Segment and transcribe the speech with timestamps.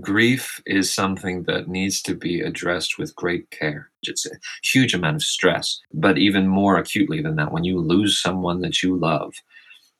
[0.00, 3.90] grief is something that needs to be addressed with great care.
[4.02, 4.30] It's a
[4.62, 8.82] huge amount of stress, but even more acutely than that, when you lose someone that
[8.82, 9.34] you love,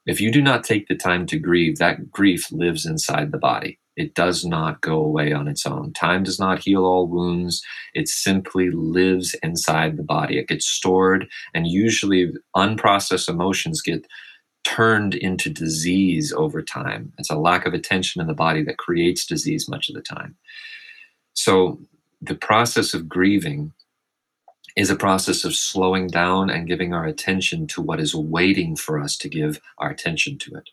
[0.06, 3.78] if you do not take the time to grieve, that grief lives inside the body.
[3.94, 5.92] It does not go away on its own.
[5.92, 7.62] Time does not heal all wounds.
[7.92, 10.38] It simply lives inside the body.
[10.38, 14.06] It gets stored, and usually unprocessed emotions get
[14.64, 17.12] turned into disease over time.
[17.18, 20.36] It's a lack of attention in the body that creates disease much of the time.
[21.34, 21.80] So,
[22.20, 23.72] the process of grieving
[24.76, 28.98] is a process of slowing down and giving our attention to what is waiting for
[28.98, 30.70] us to give our attention to it.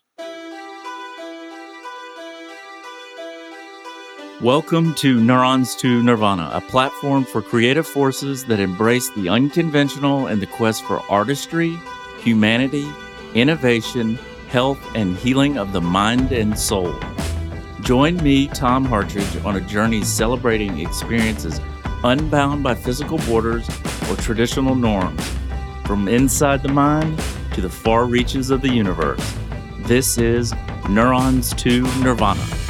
[4.40, 10.40] Welcome to Neurons to Nirvana, a platform for creative forces that embrace the unconventional and
[10.40, 11.78] the quest for artistry,
[12.20, 12.90] humanity,
[13.34, 16.94] innovation, health, and healing of the mind and soul.
[17.82, 21.60] Join me, Tom Hartridge, on a journey celebrating experiences
[22.04, 23.68] unbound by physical borders
[24.10, 25.22] or traditional norms,
[25.84, 27.18] from inside the mind
[27.54, 29.36] to the far reaches of the universe.
[29.80, 30.54] This is
[30.88, 32.69] Neurons to Nirvana.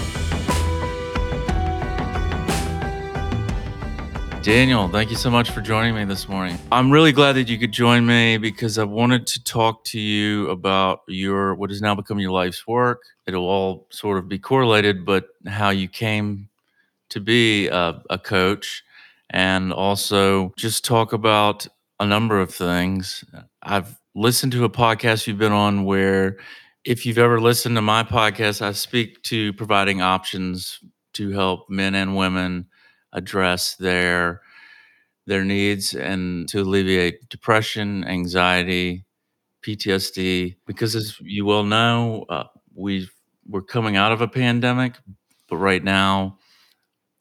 [4.42, 6.56] Daniel, thank you so much for joining me this morning.
[6.72, 10.48] I'm really glad that you could join me because I wanted to talk to you
[10.48, 13.02] about your what has now become your life's work.
[13.27, 16.48] It'll all sort of be correlated, but how you came
[17.11, 18.83] to be a, a coach
[19.28, 21.66] and also just talk about
[21.98, 23.22] a number of things.
[23.62, 26.38] I've listened to a podcast you've been on where
[26.86, 30.80] if you've ever listened to my podcast, I speak to providing options
[31.12, 32.70] to help men and women
[33.12, 34.42] address their
[35.27, 39.05] their needs and to alleviate depression, anxiety,
[39.62, 40.56] PTSD.
[40.67, 42.44] Because as you well know, uh,
[42.75, 43.08] we
[43.47, 44.94] we're coming out of a pandemic,
[45.48, 46.39] but right now,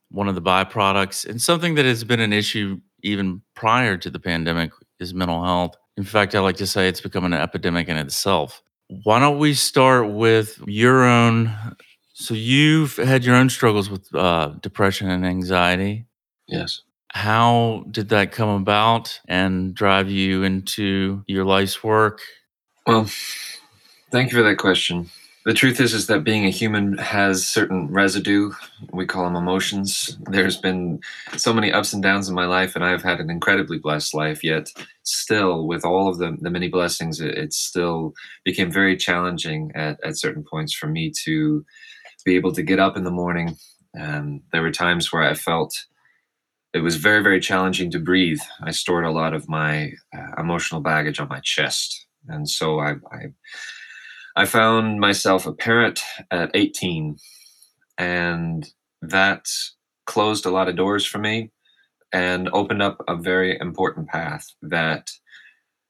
[0.09, 4.19] one of the byproducts and something that has been an issue even prior to the
[4.19, 5.75] pandemic is mental health.
[5.97, 8.61] In fact, I like to say it's become an epidemic in itself.
[9.03, 11.55] Why don't we start with your own
[12.19, 16.05] so you've had your own struggles with uh, depression and anxiety.
[16.47, 16.81] Yes.
[17.13, 22.19] How did that come about and drive you into your life's work?
[22.85, 23.09] Well,
[24.11, 25.09] thank you for that question.
[25.45, 28.51] The truth is, is that being a human has certain residue.
[28.91, 30.17] We call them emotions.
[30.29, 30.99] There's been
[31.37, 34.43] so many ups and downs in my life, and I've had an incredibly blessed life.
[34.43, 34.69] Yet,
[35.03, 38.13] still, with all of the, the many blessings, it, it still
[38.43, 41.65] became very challenging at, at certain points for me to
[42.25, 43.55] be able to get up in the morning.
[43.93, 45.85] And there were times where I felt
[46.73, 48.41] it was very, very challenging to breathe.
[48.61, 52.05] I stored a lot of my uh, emotional baggage on my chest.
[52.27, 53.33] And so I, I,
[54.35, 57.17] I found myself a parent at 18,
[57.97, 58.69] and
[59.01, 59.47] that
[60.05, 61.51] closed a lot of doors for me
[62.11, 65.09] and opened up a very important path that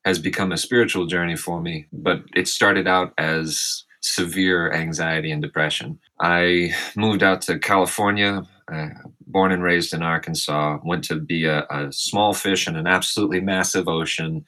[0.05, 1.87] has become a spiritual journey for me.
[1.91, 5.99] But it started out as severe anxiety and depression.
[6.21, 8.87] I moved out to California, uh,
[9.27, 13.41] born and raised in Arkansas, went to be a, a, small fish in an absolutely
[13.41, 14.45] massive ocean,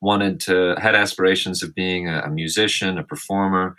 [0.00, 3.76] wanted to, had aspirations of being a, a musician, a performer,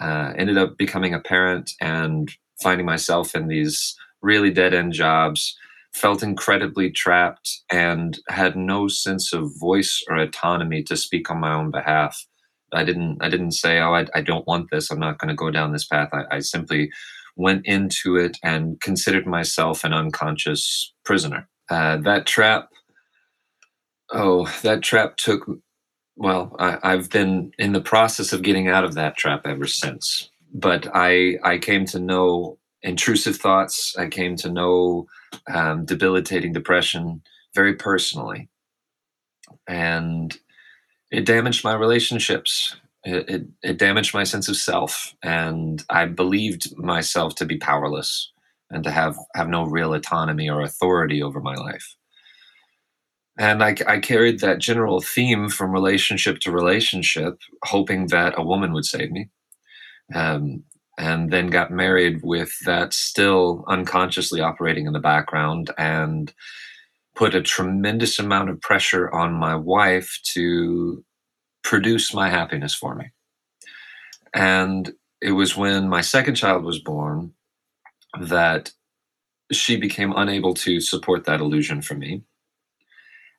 [0.00, 5.56] uh, ended up becoming a parent and finding myself in these really dead end jobs
[5.92, 11.52] felt incredibly trapped and had no sense of voice or autonomy to speak on my
[11.52, 12.26] own behalf.
[12.72, 14.90] I didn't I didn't say, oh, I, I don't want this.
[14.90, 16.10] I'm not going to go down this path.
[16.12, 16.90] I, I simply
[17.36, 21.48] went into it and considered myself an unconscious prisoner.
[21.70, 22.68] Uh, that trap,
[24.12, 25.46] oh, that trap took.
[26.16, 30.30] Well, I, I've been in the process of getting out of that trap ever since.
[30.54, 33.94] But I I came to know intrusive thoughts.
[33.98, 35.06] I came to know
[35.52, 37.22] um, debilitating depression
[37.54, 38.50] very personally,
[39.66, 40.36] and
[41.12, 42.74] it damaged my relationships.
[43.04, 48.30] It, it, it, damaged my sense of self, and I believed myself to be powerless
[48.70, 51.96] and to have have no real autonomy or authority over my life.
[53.38, 58.72] And I, I carried that general theme from relationship to relationship, hoping that a woman
[58.72, 59.30] would save me.
[60.14, 60.64] Um,
[60.98, 66.32] and then got married with that still unconsciously operating in the background and
[67.14, 71.04] put a tremendous amount of pressure on my wife to
[71.62, 73.10] produce my happiness for me.
[74.34, 77.34] And it was when my second child was born
[78.20, 78.72] that
[79.52, 82.22] she became unable to support that illusion for me.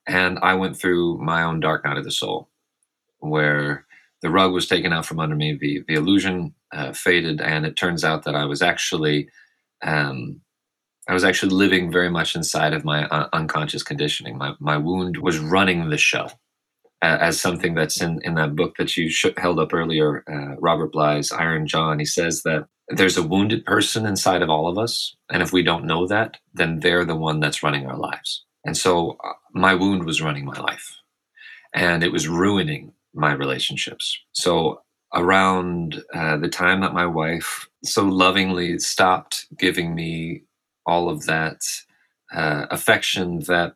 [0.08, 2.50] And I went through my own dark night of the soul,
[3.20, 3.86] where
[4.22, 7.76] the rug was taken out from under me, the, the illusion uh, faded, and it
[7.76, 9.30] turns out that I was actually
[9.82, 10.42] um,
[11.08, 14.38] I was actually living very much inside of my uh, unconscious conditioning.
[14.38, 16.30] My my wound was running the show,
[17.02, 20.92] as something that's in in that book that you sh- held up earlier, uh, Robert
[20.92, 22.00] Bly's Iron John.
[22.00, 25.64] He says that there's a wounded person inside of all of us, and if we
[25.64, 28.46] don't know that, then they're the one that's running our lives.
[28.66, 31.00] And so, uh, my wound was running my life,
[31.74, 34.18] and it was ruining my relationships.
[34.32, 34.82] So
[35.14, 40.44] around uh, the time that my wife so lovingly stopped giving me
[40.86, 41.64] all of that
[42.34, 43.74] uh, affection that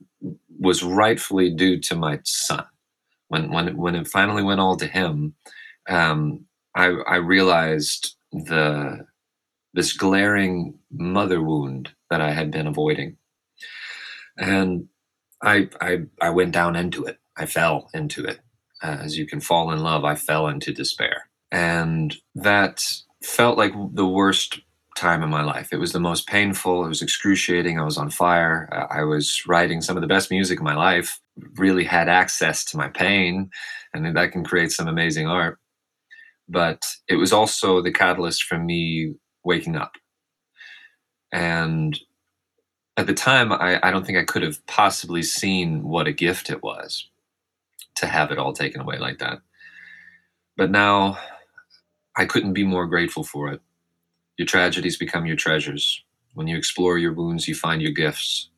[0.59, 2.65] was rightfully due to my son.
[3.27, 5.35] When when it, when it finally went all to him,
[5.89, 6.45] um,
[6.75, 9.05] I, I realized the
[9.73, 13.17] this glaring mother wound that I had been avoiding,
[14.37, 14.87] and
[15.43, 17.19] I I I went down into it.
[17.37, 18.39] I fell into it.
[18.81, 22.85] Uh, as you can fall in love, I fell into despair, and that
[23.23, 24.61] felt like the worst
[24.97, 25.69] time in my life.
[25.71, 26.83] It was the most painful.
[26.83, 27.79] It was excruciating.
[27.79, 28.67] I was on fire.
[28.71, 31.19] Uh, I was writing some of the best music of my life.
[31.55, 33.49] Really had access to my pain,
[33.93, 35.59] and that can create some amazing art.
[36.49, 39.13] But it was also the catalyst for me
[39.43, 39.93] waking up.
[41.31, 41.97] And
[42.97, 46.49] at the time, I, I don't think I could have possibly seen what a gift
[46.49, 47.09] it was
[47.95, 49.39] to have it all taken away like that.
[50.55, 51.19] But now
[52.15, 53.61] I couldn't be more grateful for it.
[54.37, 56.03] Your tragedies become your treasures.
[56.33, 58.49] When you explore your wounds, you find your gifts.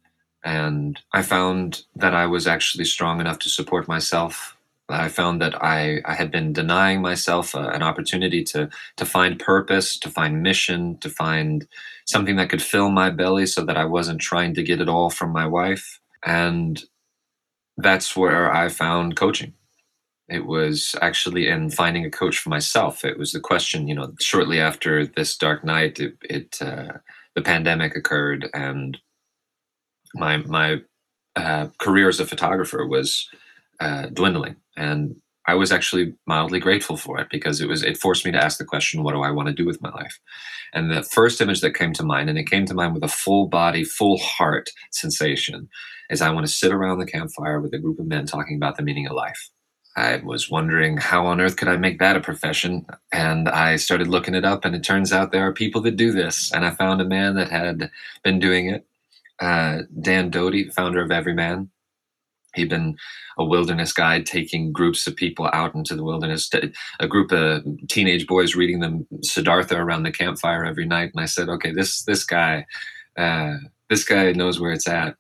[0.44, 4.58] And I found that I was actually strong enough to support myself.
[4.90, 9.40] I found that I, I had been denying myself uh, an opportunity to, to find
[9.40, 11.68] purpose, to find mission, to find
[12.06, 15.10] something that could fill my belly so that I wasn't trying to get it all
[15.10, 16.00] from my wife.
[16.26, 16.84] And
[17.78, 19.54] that's where I found coaching.
[20.30, 23.04] It was actually in finding a coach for myself.
[23.04, 27.00] It was the question, you know, shortly after this dark night, it, it uh,
[27.36, 28.98] the pandemic occurred, and
[30.16, 30.78] my my
[31.36, 33.28] uh, career as a photographer was
[33.80, 35.16] uh, dwindling, and
[35.48, 38.60] I was actually mildly grateful for it because it was it forced me to ask
[38.60, 40.20] the question, what do I want to do with my life?
[40.74, 43.08] And the first image that came to mind, and it came to mind with a
[43.08, 45.68] full body, full heart sensation,
[46.12, 48.78] is I want to sit around the campfire with a group of men talking about
[48.78, 49.50] the meaning of life.
[50.00, 52.86] I was wondering how on earth could I make that a profession?
[53.12, 56.14] And I started looking it up, and it turns out there are people that do
[56.14, 56.54] this.
[56.54, 57.92] And I found a man that had
[58.24, 58.88] been doing it,
[59.40, 61.70] uh, Dan Doty, founder of Everyman.
[62.56, 62.98] He'd been
[63.38, 66.50] a wilderness guide, taking groups of people out into the wilderness.
[67.00, 71.12] A group of teenage boys reading them Siddhartha around the campfire every night.
[71.14, 72.66] And I said, "Okay, this this guy,
[73.18, 73.56] uh,
[73.90, 75.16] this guy knows where it's at."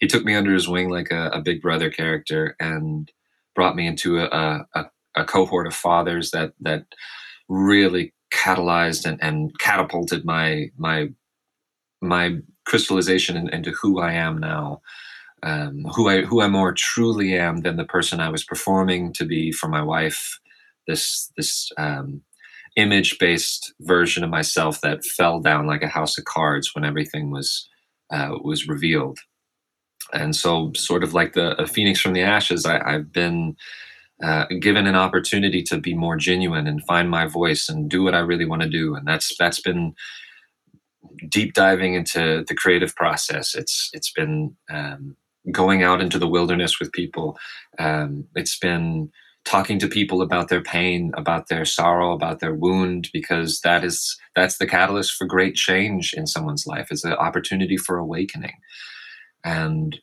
[0.00, 3.10] He took me under his wing like a, a big brother character, and
[3.54, 4.84] brought me into a, a,
[5.16, 6.84] a cohort of fathers that that
[7.48, 11.08] really catalyzed and, and catapulted my my
[12.00, 12.36] my
[12.66, 14.80] crystallization in, into who I am now,
[15.42, 19.24] um, who I who I more truly am than the person I was performing to
[19.24, 20.38] be for my wife.
[20.86, 22.22] This this um,
[22.76, 27.30] image based version of myself that fell down like a house of cards when everything
[27.30, 27.68] was
[28.12, 29.18] uh, was revealed
[30.14, 33.56] and so sort of like the phoenix from the ashes I, have been
[34.22, 38.14] uh, given an opportunity to be more genuine and find my voice and do what
[38.14, 38.94] i really want to do.
[38.94, 39.94] And that's that's been
[41.28, 43.54] deep diving into the creative process.
[43.54, 45.16] It's it's been um,
[45.50, 47.36] going out into the wilderness with people.
[47.78, 49.10] Um, it's been
[49.44, 54.16] talking to people about their pain about their sorrow about their wound because that is
[54.34, 58.54] that's the catalyst for great change in someone's life it's an opportunity for awakening.
[59.44, 60.00] And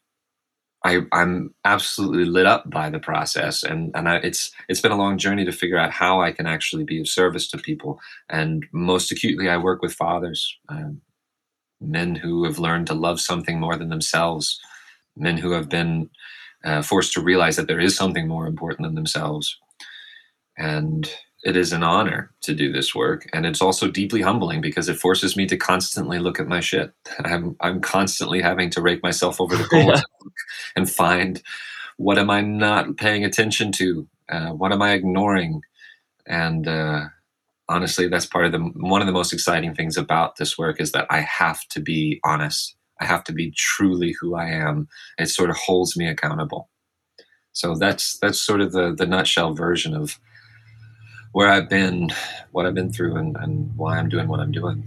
[0.83, 4.97] I, I'm absolutely lit up by the process, and and I, it's it's been a
[4.97, 7.99] long journey to figure out how I can actually be of service to people.
[8.29, 11.01] And most acutely, I work with fathers, um,
[11.79, 14.59] men who have learned to love something more than themselves,
[15.15, 16.09] men who have been
[16.63, 19.55] uh, forced to realize that there is something more important than themselves,
[20.57, 21.11] and
[21.43, 24.99] it is an honor to do this work and it's also deeply humbling because it
[24.99, 26.91] forces me to constantly look at my shit
[27.25, 30.03] i'm i'm constantly having to rake myself over the coals.
[30.75, 31.41] And find
[31.97, 34.07] what am i not paying attention to?
[34.29, 35.61] Uh, what am i ignoring?
[36.25, 37.05] And uh,
[37.69, 40.91] honestly that's part of the one of the most exciting things about this work is
[40.91, 42.75] that i have to be honest.
[42.99, 44.87] I have to be truly who i am.
[45.17, 46.69] It sort of holds me accountable.
[47.53, 50.19] So that's that's sort of the the nutshell version of
[51.33, 52.09] where I've been,
[52.51, 54.83] what I've been through, and, and why I'm doing what I'm doing.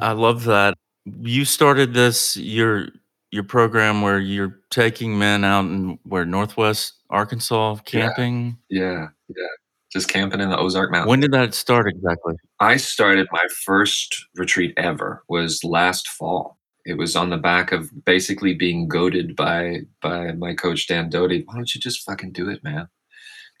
[0.00, 0.74] I love that.
[1.04, 2.88] You started this your
[3.30, 8.58] your program where you're taking men out in where Northwest Arkansas camping.
[8.68, 9.06] Yeah, yeah,
[9.36, 9.46] yeah.
[9.92, 11.08] Just camping in the Ozark Mountains.
[11.08, 12.34] When did that start exactly?
[12.60, 16.56] I started my first retreat ever was last fall
[16.86, 21.42] it was on the back of basically being goaded by by my coach Dan Doty.
[21.44, 22.88] Why don't you just fucking do it, man?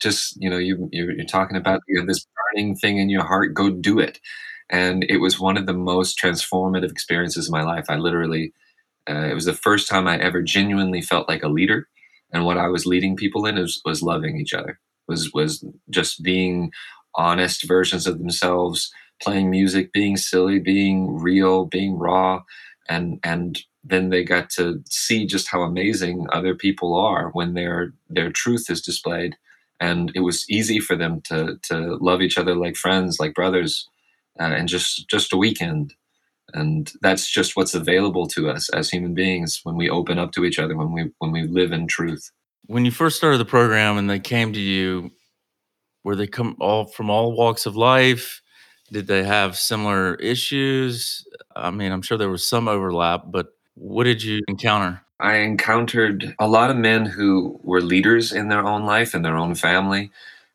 [0.00, 3.24] Just you know, you you're, you're talking about you have this burning thing in your
[3.24, 3.52] heart.
[3.52, 4.20] Go do it.
[4.70, 7.86] And it was one of the most transformative experiences of my life.
[7.88, 8.52] I literally,
[9.08, 11.88] uh, it was the first time I ever genuinely felt like a leader.
[12.32, 14.78] And what I was leading people in was, was loving each other.
[15.08, 16.72] Was was just being
[17.14, 18.90] honest versions of themselves,
[19.22, 22.42] playing music, being silly, being real, being raw,
[22.88, 27.92] and and then they got to see just how amazing other people are when their
[28.10, 29.36] their truth is displayed
[29.80, 33.88] and it was easy for them to to love each other like friends like brothers
[34.40, 35.94] uh, in just just a weekend
[36.54, 40.44] and that's just what's available to us as human beings when we open up to
[40.44, 42.30] each other when we when we live in truth.
[42.66, 45.10] When you first started the program and they came to you
[46.04, 48.40] were they come all from all walks of life?
[48.92, 51.26] Did they have similar issues?
[51.54, 55.02] I mean i'm sure there was some overlap but what did you encounter?
[55.20, 59.36] I encountered a lot of men who were leaders in their own life, in their
[59.36, 60.10] own family,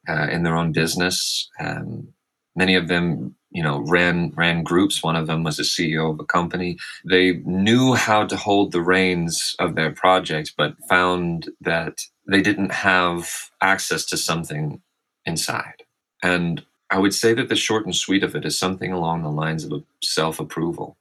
[0.08, 1.50] uh, in their own business.
[1.60, 2.10] Um,
[2.56, 5.04] many of them, you know, ran ran groups.
[5.04, 6.78] One of them was a CEO of a company.
[7.06, 12.72] They knew how to hold the reins of their projects, but found that they didn't
[12.74, 14.82] have access to something
[15.26, 15.84] inside.
[16.24, 19.32] And I would say that the short and sweet of it is something along the
[19.32, 20.96] lines of self approval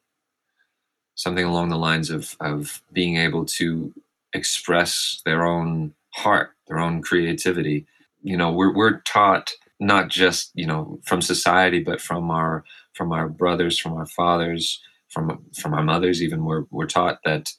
[1.16, 3.94] something along the lines of of being able to
[4.34, 7.86] express their own heart, their own creativity.
[8.22, 13.12] You know, we're we're taught not just you know from society, but from our from
[13.12, 16.22] our brothers, from our fathers, from from our mothers.
[16.22, 17.52] Even we're we're taught that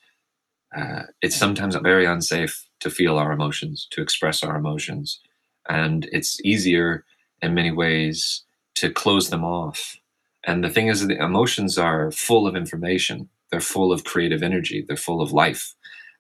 [0.76, 5.22] uh, it's sometimes very unsafe to feel our emotions, to express our emotions,
[5.70, 7.06] and it's easier
[7.42, 8.44] in many ways
[8.76, 9.98] to close them off.
[10.46, 14.84] And the thing is, the emotions are full of information they're full of creative energy
[14.88, 15.76] they're full of life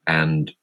[0.07, 0.53] and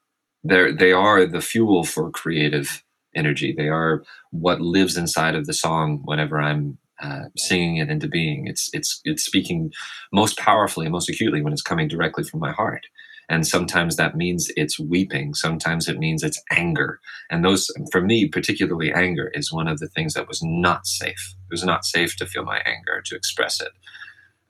[0.45, 2.85] they're they are the fuel for creative
[3.19, 3.55] energy.
[3.57, 8.47] They are what lives inside of the song whenever i'm uh, singing it into being.
[8.47, 9.73] It's it's it's speaking
[10.13, 12.87] most powerfully and most acutely when it's coming directly from my heart.
[13.31, 15.35] And sometimes that means it's weeping.
[15.35, 16.99] Sometimes it means it's anger.
[17.31, 21.35] And those for me particularly anger is one of the things that was not safe.
[21.51, 23.73] It was not safe to feel my anger to express it.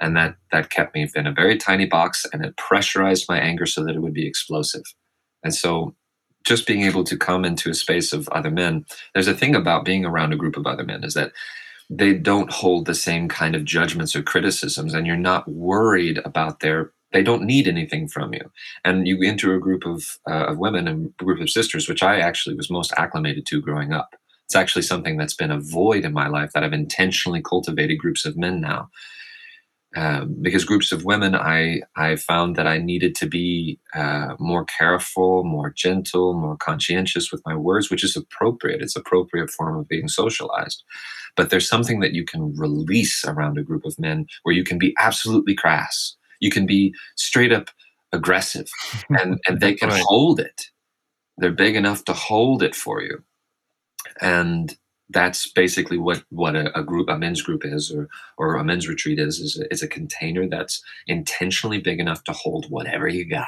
[0.01, 3.67] And that that kept me in a very tiny box and it pressurized my anger
[3.67, 4.85] so that it would be explosive.
[5.45, 5.95] And so
[6.49, 9.85] just being able to come into a space of other men there's a thing about
[9.85, 11.33] being around a group of other men is that
[11.91, 16.61] they don't hold the same kind of judgments or criticisms and you're not worried about
[16.61, 18.53] their they don't need anything from you.
[18.85, 22.03] And you enter a group of, uh, of women and a group of sisters which
[22.03, 24.15] i actually was most acclimated to growing up.
[24.45, 28.25] It's actually something that's been a void in my life that i've intentionally cultivated groups
[28.25, 28.91] of men now
[29.99, 34.65] um, because groups of women, I I found that I needed to be uh, more
[34.65, 38.81] careful, more gentle, more conscientious with my words, which is appropriate.
[38.81, 40.85] It's appropriate form of being socialized.
[41.37, 44.79] But there's something that you can release around a group of men where you can
[44.79, 46.17] be absolutely crass.
[46.39, 47.71] You can be straight up
[48.13, 48.69] aggressive,
[49.11, 50.03] and and they can right.
[50.07, 50.67] hold it.
[51.39, 53.25] They're big enough to hold it for you,
[54.21, 54.77] and
[55.11, 58.89] that's basically what what a, a, group a men's group is or or a men's
[58.89, 63.25] retreat is is a, is a container that's intentionally big enough to hold whatever you
[63.25, 63.47] got.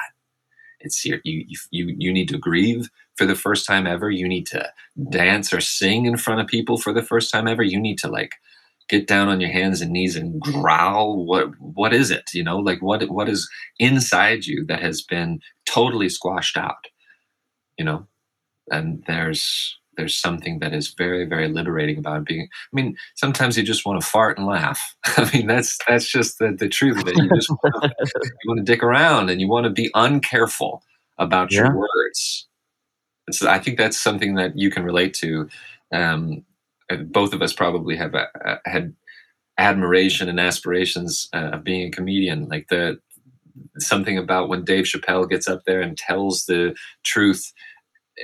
[0.79, 4.09] It's your, you you you need to grieve for the first time ever.
[4.09, 4.71] You need to
[5.09, 7.61] dance or sing in front of people for the first time ever.
[7.61, 8.35] You need to like
[8.89, 11.25] get down on your hands and knees and growl.
[11.25, 12.33] What what is it?
[12.33, 16.87] You know like what what is inside you that has been totally squashed out?
[17.77, 18.07] You know?
[18.69, 23.61] And there's there's something that is very very liberating about being i mean sometimes you
[23.61, 24.95] just want to fart and laugh.
[25.05, 27.93] I mean that's that's just the, the truth that you just want to,
[28.23, 30.81] you want to dick around and you want to be uncareful
[31.19, 31.59] about yeah.
[31.59, 32.47] your words.
[33.27, 35.47] And so i think that's something that you can relate to.
[35.91, 36.43] Um,
[37.05, 38.95] both of us probably have uh, uh, had
[39.57, 42.47] admiration and aspirations uh, of being a comedian.
[42.49, 42.99] Like the
[43.77, 47.53] something about when dave chappelle gets up there and tells the truth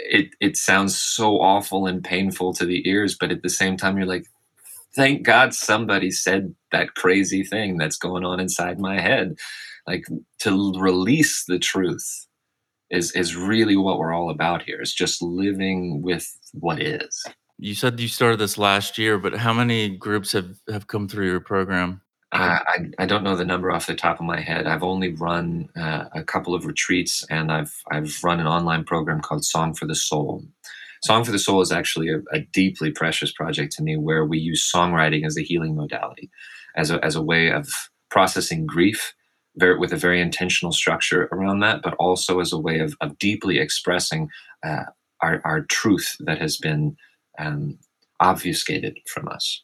[0.06, 3.98] it it sounds so awful and painful to the ears, but at the same time,
[3.98, 4.26] you're like,
[4.96, 9.36] thank God somebody said that crazy thing that's going on inside my head.
[9.86, 10.06] Like
[10.40, 12.28] to release the truth
[12.90, 14.80] is is really what we're all about here.
[14.82, 17.26] It's just living with what is.
[17.60, 21.28] You said you started this last year, but how many groups have have come through
[21.28, 22.02] your program?
[22.34, 24.68] I, I don't know the number off the top of my head.
[24.68, 29.22] I've only run uh, a couple of retreats, and I've I've run an online program
[29.22, 30.44] called Song for the Soul.
[31.04, 34.40] Song for the Soul is actually a, a deeply precious project to me, where we
[34.40, 36.30] use songwriting as a healing modality,
[36.76, 37.70] as a as a way of
[38.10, 39.14] processing grief,
[39.56, 43.18] very with a very intentional structure around that, but also as a way of, of
[43.20, 44.30] deeply expressing
[44.66, 44.84] uh,
[45.22, 46.96] our, our truth that has been
[47.40, 47.78] um,
[48.20, 49.64] obfuscated from us.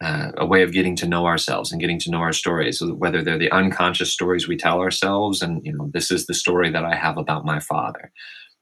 [0.00, 3.20] Uh, a way of getting to know ourselves and getting to know our stories, whether
[3.20, 6.84] they're the unconscious stories we tell ourselves, and you know, this is the story that
[6.84, 8.12] I have about my father,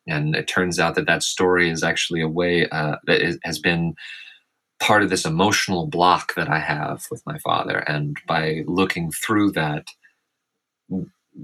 [0.07, 3.59] and it turns out that that story is actually a way uh, that is, has
[3.59, 3.95] been
[4.81, 9.53] part of this emotional block that I have with my father, and by looking through
[9.53, 9.89] that,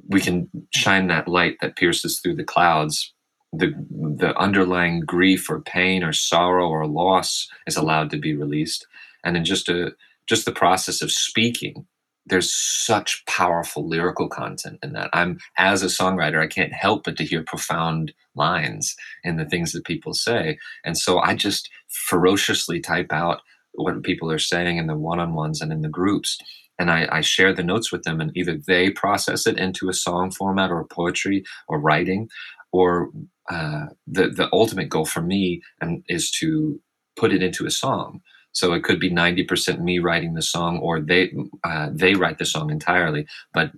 [0.09, 3.13] we can shine that light that pierces through the clouds.
[3.53, 3.75] The
[4.17, 8.87] the underlying grief or pain or sorrow or loss is allowed to be released
[9.25, 9.93] and in just a
[10.27, 11.87] just the process of speaking
[12.27, 15.11] there's such powerful lyrical content in that.
[15.13, 19.73] I'm as a songwriter i can't help but to hear profound lines in the things
[19.73, 20.59] that people say.
[20.85, 23.41] And so i just ferociously type out
[23.75, 26.39] what people are saying in the one-on-ones and in the groups.
[26.79, 29.95] And I, I, share the notes with them and either they process it into a
[29.95, 32.29] song format or poetry or writing
[32.73, 33.11] or
[33.51, 36.81] uh, the the ultimate goal for me and is to
[37.17, 38.21] put it into a song.
[38.53, 41.33] So it could be ninety percent me writing the song, or they
[41.65, 43.73] uh, they write the song entirely, but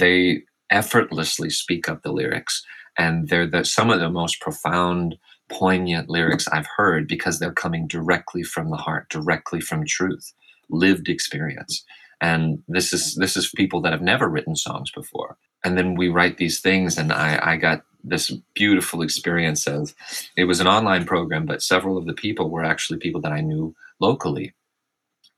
[0.00, 2.64] they effortlessly speak up the lyrics,
[2.98, 5.16] and they're the some of the most profound,
[5.48, 10.32] poignant lyrics I've heard because they're coming directly from the heart, directly from truth,
[10.68, 11.84] lived experience.
[12.20, 15.36] And this is this is people that have never written songs before.
[15.64, 19.94] And then we write these things, and I, I got this beautiful experience of
[20.36, 23.40] it was an online program, but several of the people were actually people that I
[23.40, 24.54] knew locally.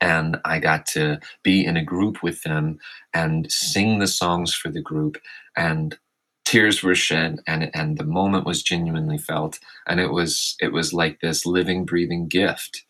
[0.01, 2.79] And I got to be in a group with them
[3.13, 5.17] and sing the songs for the group.
[5.57, 5.97] And
[6.45, 9.59] tears were shed and, and the moment was genuinely felt.
[9.87, 12.85] And it was it was like this living, breathing gift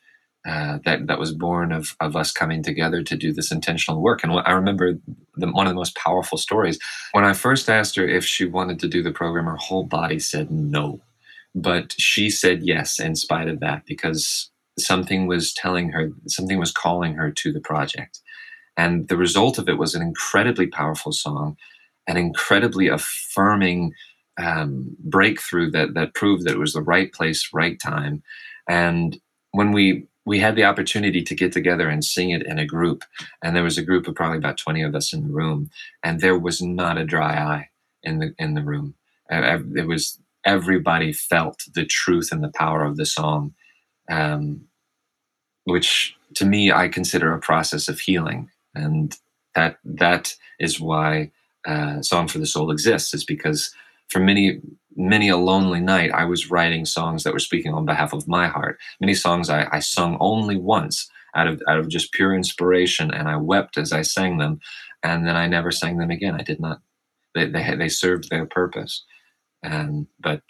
[0.47, 4.23] uh, that that was born of of us coming together to do this intentional work.
[4.23, 4.93] And I remember
[5.35, 6.79] the, one of the most powerful stories
[7.11, 9.45] when I first asked her if she wanted to do the program.
[9.45, 11.01] Her whole body said no,
[11.53, 14.49] but she said yes in spite of that because
[14.81, 18.19] something was telling her, something was calling her to the project.
[18.77, 21.57] And the result of it was an incredibly powerful song,
[22.07, 23.93] an incredibly affirming
[24.37, 28.23] um, breakthrough that that proved that it was the right place, right time.
[28.69, 29.19] And
[29.51, 33.03] when we we had the opportunity to get together and sing it in a group.
[33.43, 35.71] And there was a group of probably about 20 of us in the room,
[36.03, 37.69] and there was not a dry eye
[38.03, 38.95] in the in the room.
[39.29, 43.53] It was everybody felt the truth and the power of the song,
[44.09, 44.61] um,
[45.69, 49.17] which to me I consider a process of healing, and
[49.55, 51.31] that that is why
[51.67, 53.13] uh, "Song for the Soul" exists.
[53.13, 53.73] Is because
[54.09, 54.61] for many
[54.95, 58.47] many a lonely night, I was writing songs that were speaking on behalf of my
[58.47, 58.79] heart.
[58.99, 63.27] Many songs I, I sung only once out of out of just pure inspiration, and
[63.27, 64.59] I wept as I sang them,
[65.03, 66.35] and then I never sang them again.
[66.35, 66.81] I did not.
[67.35, 69.03] They they they served their purpose,
[69.63, 70.41] and but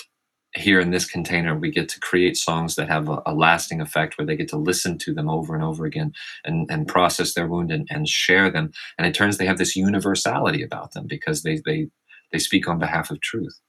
[0.56, 4.18] here in this container we get to create songs that have a, a, lasting effect
[4.18, 6.12] where they get to listen to them over and over again
[6.44, 9.76] and, and process their wound and, and share them and it turns they have this
[9.76, 11.88] universality about them because they they
[12.32, 13.60] they speak on behalf of truth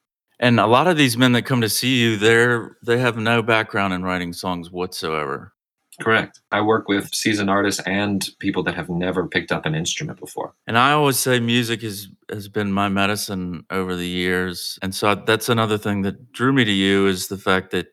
[0.43, 3.43] and a lot of these men that come to see you, they're they have no
[3.43, 5.53] background in writing songs whatsoever.
[6.01, 6.41] Correct.
[6.51, 10.55] I work with seasoned artists and people that have never picked up an instrument before.
[10.67, 14.79] And I always say music is has been my medicine over the years.
[14.83, 17.89] And so that's another thing that drew me to you is the fact that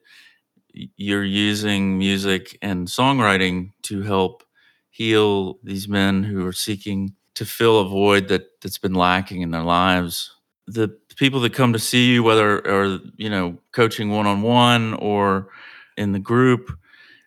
[0.73, 4.43] you're using music and songwriting to help
[4.89, 9.51] heal these men who are seeking to fill a void that that's been lacking in
[9.51, 10.33] their lives.
[10.67, 14.93] The people that come to see you, whether or you know coaching one on one
[14.93, 15.49] or
[15.97, 16.71] in the group,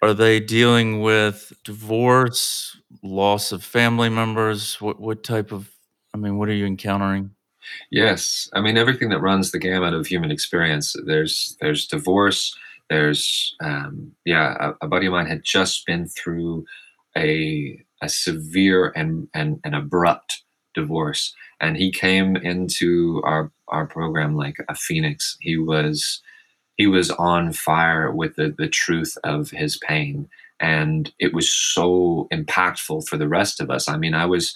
[0.03, 4.81] are they dealing with divorce, loss of family members?
[4.81, 5.71] What what type of
[6.15, 7.31] I mean, what are you encountering?
[7.91, 10.95] Yes, I mean everything that runs the gamut of human experience.
[11.07, 12.57] There's there's divorce.
[12.89, 16.65] There's um, yeah, a, a buddy of mine had just been through
[17.17, 20.43] a a severe and and, and abrupt
[20.75, 26.23] divorce and he came into our our program like a phoenix he was
[26.81, 30.27] he was on fire with the, the truth of his pain.
[30.61, 33.87] And it was so impactful for the rest of us.
[33.87, 34.55] I mean i was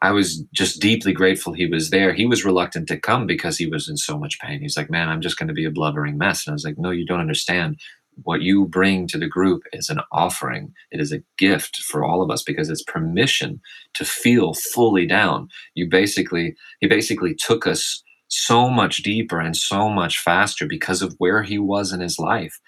[0.00, 2.14] i was just deeply grateful he was there.
[2.14, 4.60] He was reluctant to come because he was in so much pain.
[4.62, 6.46] He's like man i'm just going to be a blubbering mess.
[6.46, 7.78] And i was like no you don't understand.
[8.24, 10.74] What you bring to the group is an offering.
[10.90, 13.60] It is a gift for all of us because it's permission
[13.94, 15.48] to feel fully down.
[15.74, 21.14] You basically, he basically took us so much deeper and so much faster because of
[21.18, 22.58] where he was in his life.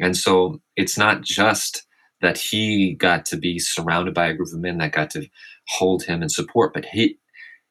[0.00, 1.86] And so it's not just
[2.20, 5.28] that he got to be surrounded by a group of men that got to
[5.68, 7.18] hold him and support, but he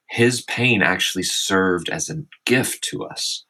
[0.09, 3.45] his pain actually served as a gift to us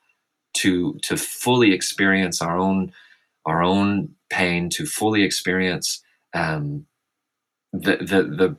[0.53, 2.91] to to fully experience our own
[3.45, 6.85] our own pain to fully experience um,
[7.73, 8.57] the the the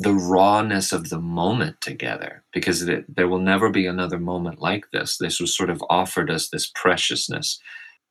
[0.00, 4.86] the rawness of the moment together because it, there will never be another moment like
[4.92, 5.18] this.
[5.18, 7.60] This was sort of offered us this preciousness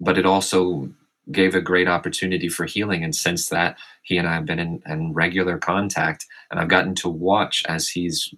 [0.02, 0.90] but it also
[1.32, 3.04] gave a great opportunity for healing.
[3.04, 6.96] And since that he and i have been in, in regular contact and i've gotten
[6.96, 8.34] to watch as he's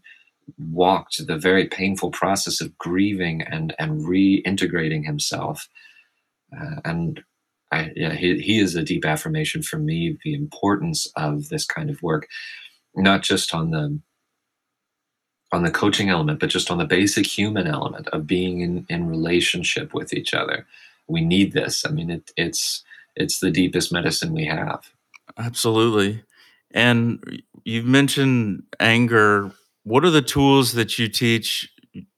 [0.59, 5.69] walked the very painful process of grieving and and reintegrating himself.
[6.55, 7.23] Uh, and
[7.71, 11.89] I, yeah, he, he is a deep affirmation for me the importance of this kind
[11.89, 12.27] of work
[12.95, 13.99] not just on the
[15.51, 19.07] on the coaching element, but just on the basic human element of being in, in
[19.07, 20.65] relationship with each other.
[21.07, 21.85] We need this.
[21.85, 22.83] I mean, it, it's
[23.15, 24.93] it's the deepest medicine we have.
[25.37, 26.23] Absolutely.
[26.73, 29.51] And you've mentioned anger.
[29.83, 31.69] What are the tools that you teach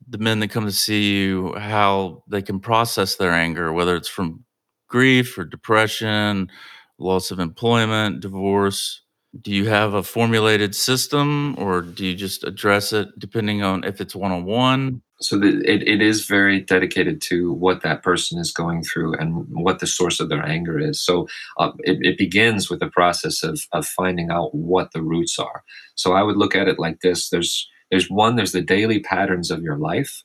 [0.07, 4.07] the men that come to see you how they can process their anger, whether it's
[4.07, 4.45] from
[4.87, 6.51] grief or depression,
[6.99, 9.02] loss of employment, divorce?
[9.41, 13.99] Do you have a formulated system or do you just address it depending on if
[13.99, 15.01] it's one-on-one?
[15.21, 19.45] So the, it, it is very dedicated to what that person is going through and
[19.49, 21.01] what the source of their anger is.
[21.01, 25.39] So uh, it, it begins with the process of, of finding out what the roots
[25.39, 25.63] are.
[25.95, 27.29] So i would look at it like this.
[27.29, 30.23] There's there's one there's the daily patterns of your life.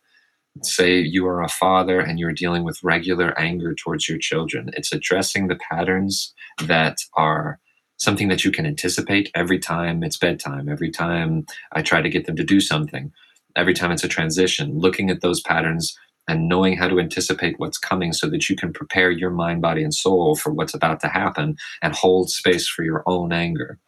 [0.62, 4.70] Say you are a father and you're dealing with regular anger towards your children.
[4.72, 7.60] It's addressing the patterns that are
[7.98, 12.26] something that you can anticipate every time it's bedtime, every time I try to get
[12.26, 13.12] them to do something,
[13.56, 15.96] every time it's a transition, looking at those patterns
[16.28, 19.82] and knowing how to anticipate what's coming so that you can prepare your mind, body,
[19.82, 23.78] and soul for what's about to happen and hold space for your own anger.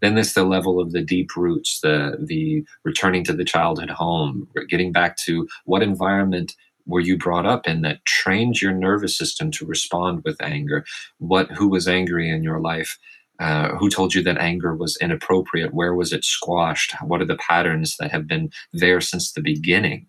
[0.00, 4.48] Then there's the level of the deep roots, the the returning to the childhood home,
[4.68, 6.54] getting back to what environment
[6.86, 10.84] were you brought up in that trained your nervous system to respond with anger?
[11.18, 12.98] What who was angry in your life?
[13.40, 15.72] Uh, who told you that anger was inappropriate?
[15.72, 16.94] Where was it squashed?
[17.02, 20.06] What are the patterns that have been there since the beginning?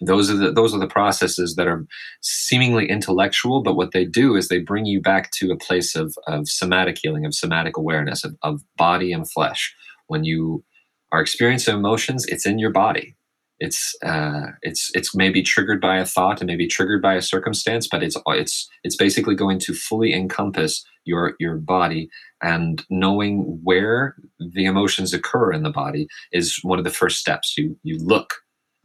[0.00, 1.86] Those are the those are the processes that are
[2.22, 6.16] seemingly intellectual, but what they do is they bring you back to a place of,
[6.26, 9.74] of somatic healing, of somatic awareness, of, of body and flesh.
[10.06, 10.64] When you
[11.12, 13.14] are experiencing emotions, it's in your body
[13.60, 17.86] it's uh, it's it's maybe triggered by a thought and maybe triggered by a circumstance,
[17.90, 22.08] but it's it's it's basically going to fully encompass your your body
[22.44, 27.56] and knowing where the emotions occur in the body is one of the first steps.
[27.56, 28.34] You you look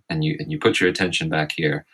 [0.09, 1.85] and you and you put your attention back here.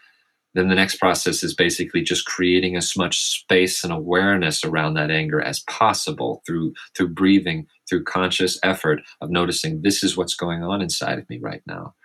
[0.53, 5.11] Then the next process is basically just creating as much space and awareness around that
[5.11, 10.63] anger as possible through through breathing, through conscious effort of noticing this is what's going
[10.63, 11.95] on inside of me right now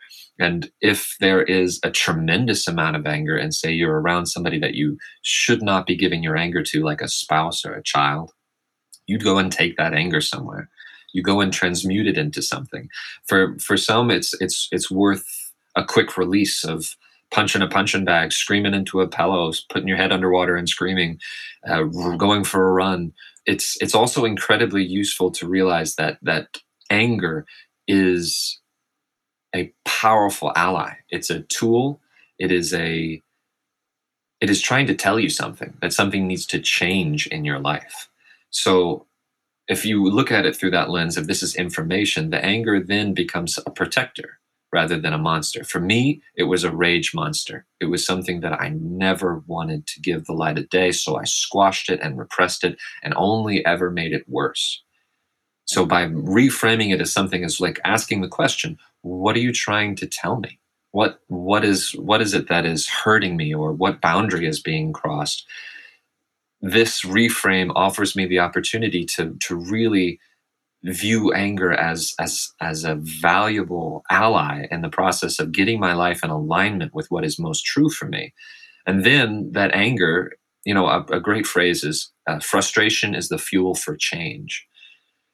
[0.41, 4.75] and if there is a tremendous amount of anger, and say you're around somebody that
[4.75, 8.33] you should not be giving your anger to, like a spouse or a child,
[9.11, 10.71] you'd go and take that anger somewhere.
[11.15, 12.89] You go and transmute it into something.
[13.27, 15.27] For for some, it's it's it's worth
[15.77, 16.97] a quick release of
[17.33, 21.21] punching a punching bag, screaming into a pillow, putting your head underwater and screaming,
[21.69, 21.85] uh,
[22.19, 23.13] going for a run.
[23.47, 26.59] It's it's also incredibly useful to realize that that
[26.91, 27.47] anger
[27.89, 28.61] is
[29.57, 30.95] a powerful ally.
[31.11, 32.01] It's a tool.
[32.39, 33.23] It is a
[34.41, 38.11] it is trying to tell you something that something needs to change in your life.
[38.51, 39.07] So
[39.69, 43.15] if you look at it through that lens of this is information, the anger then
[43.15, 44.41] becomes a protector
[44.73, 45.65] rather than a monster.
[45.65, 47.67] For me, it was a rage monster.
[47.81, 51.25] It was something that I never wanted to give the light of day, so I
[51.25, 54.83] squashed it and repressed it and only ever made it worse.
[55.67, 59.95] So by reframing it as something as like asking the question, what are you trying
[59.97, 60.59] to tell me?
[60.93, 64.93] What what is what is it that is hurting me or what boundary is being
[64.93, 65.47] crossed?
[66.63, 70.21] This reframe offers me the opportunity to to really
[70.85, 76.25] view anger as as as a valuable ally in the process of getting my life
[76.25, 78.33] in alignment with what is most true for me
[78.87, 80.33] and then that anger
[80.65, 84.67] you know a, a great phrase is uh, frustration is the fuel for change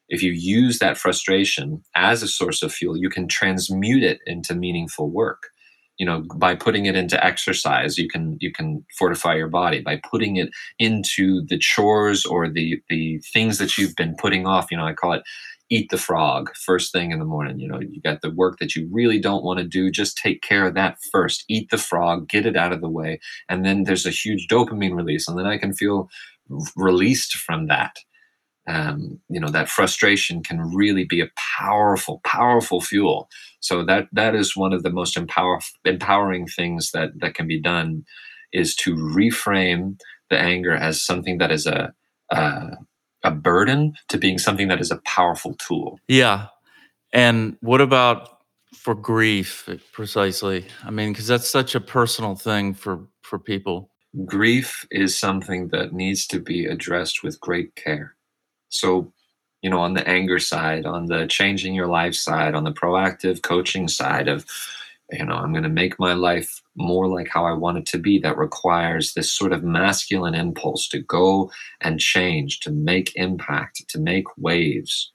[0.09, 4.55] if you use that frustration as a source of fuel, you can transmute it into
[4.55, 5.51] meaningful work.
[5.99, 9.81] You know, by putting it into exercise, you can you can fortify your body.
[9.81, 14.71] By putting it into the chores or the the things that you've been putting off,
[14.71, 15.23] you know, I call it
[15.69, 17.59] eat the frog first thing in the morning.
[17.59, 19.91] You know, you got the work that you really don't want to do.
[19.91, 21.45] Just take care of that first.
[21.49, 23.19] Eat the frog, get it out of the way.
[23.49, 25.27] And then there's a huge dopamine release.
[25.29, 26.09] And then I can feel
[26.77, 27.97] released from that
[28.67, 33.29] um, you know that frustration can really be a powerful powerful fuel.
[33.61, 37.61] So that that is one of the most empower, empowering things that that can be
[37.61, 38.05] done
[38.53, 39.99] is to reframe
[40.31, 41.93] the anger as something that is a,
[42.31, 42.71] a
[43.23, 45.99] a burden to being something that is a powerful tool.
[46.09, 46.47] Yeah.
[47.13, 48.41] And what about
[48.75, 50.67] for grief precisely?
[50.85, 53.91] I mean because that's such a personal thing for for people.
[54.25, 58.16] Grief is something that needs to be addressed with great care
[58.69, 59.13] so,
[59.63, 63.43] you know, on the anger side, on the changing your life side, on the proactive
[63.43, 64.45] coaching side of,
[65.13, 67.99] you know, I'm going to make my life more like how I want it to
[67.99, 71.51] be, that requires this sort of masculine impulse to go
[71.81, 75.13] and change, to make impact, to make waves.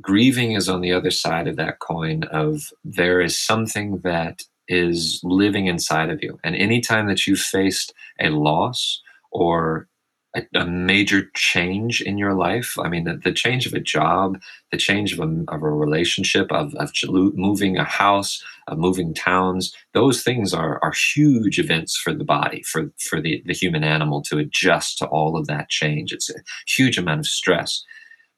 [0.00, 5.20] Grieving is on the other side of that coin of there is something that is
[5.22, 6.38] living inside of you.
[6.42, 9.88] And anytime that you've faced a loss or
[10.34, 12.76] a, a, major change in your life.
[12.78, 16.50] I mean, the, the change of a job, the change of a, of a relationship,
[16.50, 16.92] of, of
[17.34, 22.62] moving a house, of moving towns, those things are, are huge events for the body,
[22.62, 26.12] for, for the, the human animal to adjust to all of that change.
[26.12, 27.84] It's a huge amount of stress.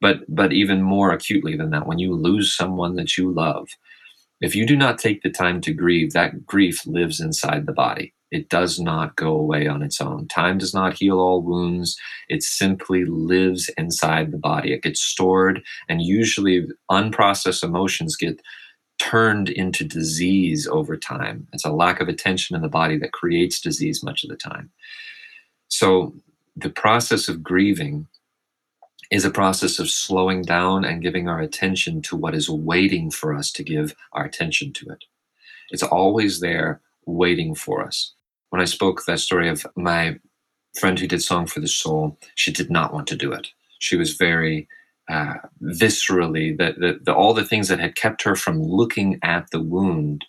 [0.00, 3.68] But, but even more acutely than that, when you lose someone that you love,
[4.42, 8.12] if you do not take the time to grieve, that grief lives inside the body
[8.30, 10.26] it does not go away on its own.
[10.28, 11.96] Time does not heal all wounds.
[12.28, 14.72] It simply lives inside the body.
[14.72, 18.40] It gets stored, and usually unprocessed emotions get
[18.98, 21.46] turned into disease over time.
[21.52, 24.70] It's a lack of attention in the body that creates disease much of the time.
[25.68, 26.14] So,
[26.56, 28.06] the process of grieving
[29.10, 33.34] is a process of slowing down and giving our attention to what is waiting for
[33.34, 35.04] us to give our attention to it.
[35.70, 38.14] It's always there waiting for us
[38.50, 40.18] when I spoke that story of my
[40.78, 43.48] friend who did Song for the Soul, she did not want to do it.
[43.78, 44.68] She was very
[45.08, 49.50] uh, viscerally that the, the, all the things that had kept her from looking at
[49.50, 50.24] the wound,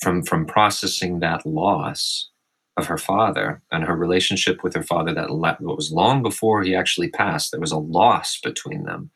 [0.00, 2.30] from from processing that loss
[2.76, 6.74] of her father and her relationship with her father that le- was long before he
[6.74, 7.50] actually passed.
[7.50, 9.10] There was a loss between them.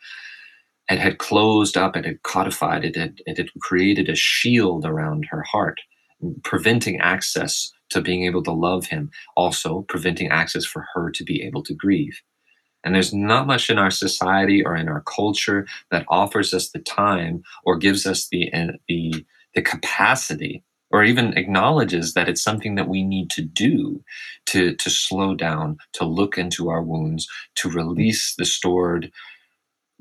[0.90, 1.96] It had closed up.
[1.96, 2.84] It had codified.
[2.84, 5.80] It had it had created a shield around her heart,
[6.44, 11.42] preventing access to being able to love him, also preventing access for her to be
[11.42, 12.20] able to grieve.
[12.84, 16.78] And there's not much in our society or in our culture that offers us the
[16.78, 22.76] time or gives us the, uh, the, the capacity or even acknowledges that it's something
[22.76, 24.02] that we need to do
[24.46, 29.10] to, to slow down, to look into our wounds, to release the stored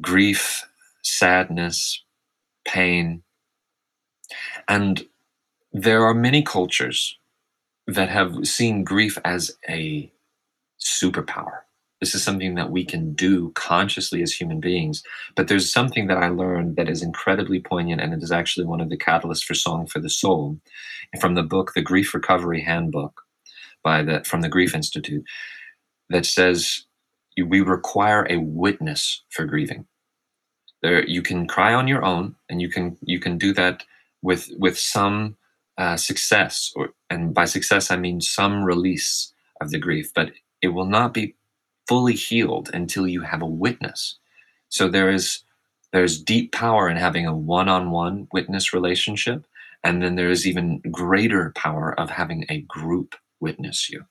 [0.02, 0.66] grief,
[1.04, 2.04] sadness,
[2.66, 3.24] pain.
[4.68, 5.06] And
[5.84, 7.18] there are many cultures
[7.88, 10.12] that have seen grief as a
[10.82, 11.60] superpower.
[12.02, 15.04] This is something that we can do consciously as human beings.
[15.36, 18.82] But there's something that I learned that is incredibly poignant, and it is actually one
[18.82, 20.60] of the catalysts for Song for the Soul
[21.22, 23.22] from the book, The Grief Recovery Handbook,
[23.84, 25.26] by the from the Grief Institute,
[26.10, 26.86] that says
[27.38, 29.88] we require a witness for grieving.
[30.84, 33.84] There, you can cry on your own, and you can you can do that
[34.24, 35.37] with with some
[35.78, 40.70] uh, success, or, and by success I mean some release of the grief, but it
[40.70, 41.36] will not be
[41.88, 44.18] fully healed until you have a witness.
[44.70, 45.44] So there is
[45.94, 49.46] there's deep power in having a one-on-one witness relationship,
[49.84, 54.04] and then there is even greater power of having a group witness you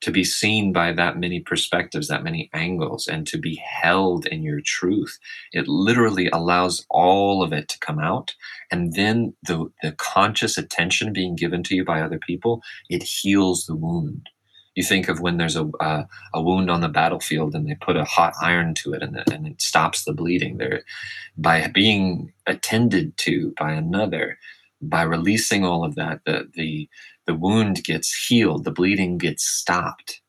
[0.00, 4.42] to be seen by that many perspectives, that many angles, and to be held in
[4.42, 5.18] your truth.
[5.52, 8.34] It literally allows all of it to come out.
[8.70, 13.66] And then the, the conscious attention being given to you by other people, it heals
[13.66, 14.28] the wound.
[14.76, 17.96] You think of when there's a, uh, a wound on the battlefield and they put
[17.96, 20.58] a hot iron to it and, the, and it stops the bleeding.
[20.58, 20.84] There,
[21.36, 24.38] by being attended to by another,
[24.80, 26.88] by releasing all of that, the, the,
[27.26, 30.20] the wound gets healed, the bleeding gets stopped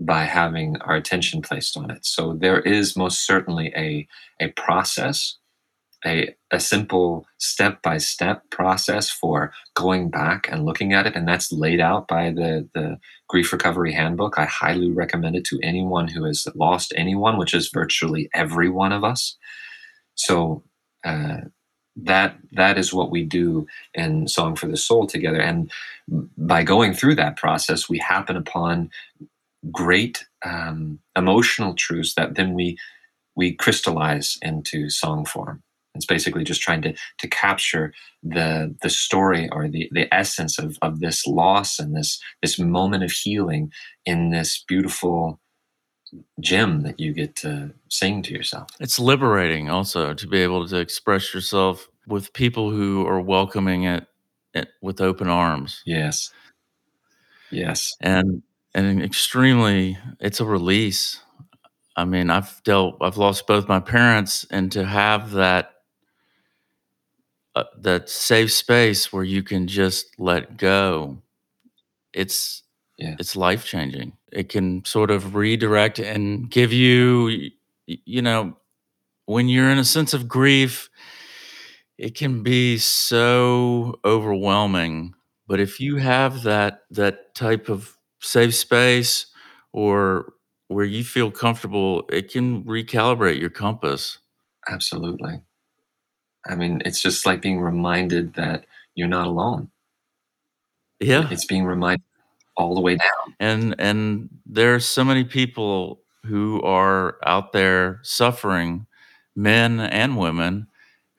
[0.00, 2.06] by having our attention placed on it.
[2.06, 4.06] So there is most certainly a,
[4.40, 5.36] a process,
[6.06, 11.16] a, a simple step by step process for going back and looking at it.
[11.16, 14.38] And that's laid out by the, the Grief Recovery Handbook.
[14.38, 18.92] I highly recommend it to anyone who has lost anyone, which is virtually every one
[18.92, 19.36] of us.
[20.14, 20.62] So
[21.04, 21.38] uh,
[22.04, 25.40] that that is what we do in Song for the Soul together.
[25.40, 25.70] And
[26.36, 28.90] by going through that process, we happen upon
[29.72, 32.78] great um, emotional truths that then we
[33.36, 35.62] we crystallize into song form.
[35.94, 40.78] It's basically just trying to to capture the the story or the the essence of
[40.82, 43.72] of this loss and this this moment of healing
[44.06, 45.40] in this beautiful
[46.40, 48.68] gem that you get to sing to yourself.
[48.80, 54.06] It's liberating also to be able to express yourself with people who are welcoming it,
[54.54, 55.82] it with open arms.
[55.84, 56.30] Yes.
[57.50, 57.94] Yes.
[58.00, 58.42] And
[58.74, 61.20] and extremely it's a release.
[61.96, 65.72] I mean, I've dealt I've lost both my parents and to have that
[67.56, 71.18] uh, that safe space where you can just let go.
[72.12, 72.62] It's
[72.98, 73.16] Yeah.
[73.18, 74.12] it's life changing.
[74.32, 77.50] It can sort of redirect and give you,
[77.86, 78.56] you know,
[79.26, 80.90] when you're in a sense of grief,
[81.98, 85.14] it can be so overwhelming.
[85.46, 89.26] But if you have that that type of safe space
[89.72, 90.32] or
[90.68, 94.18] where you feel comfortable, it can recalibrate your compass.
[94.68, 95.40] Absolutely.
[96.46, 99.70] I mean, it's just like being reminded that you're not alone.
[101.00, 101.28] Yeah.
[101.30, 102.02] It's being reminded
[102.58, 103.34] all the way down.
[103.40, 108.86] and and there are so many people who are out there suffering
[109.36, 110.66] men and women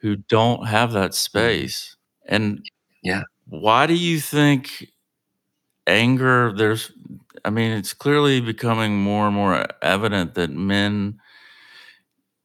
[0.02, 1.96] who don't have that space
[2.28, 2.64] and
[3.04, 3.24] Yeah.
[3.48, 4.88] why do you think
[5.88, 6.92] anger there's
[7.46, 11.20] i mean it's clearly becoming more and more evident that men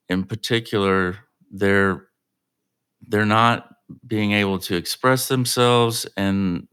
[0.08, 1.18] in particular
[1.50, 2.08] they're
[3.08, 3.68] they're not
[4.06, 6.66] being able to express themselves and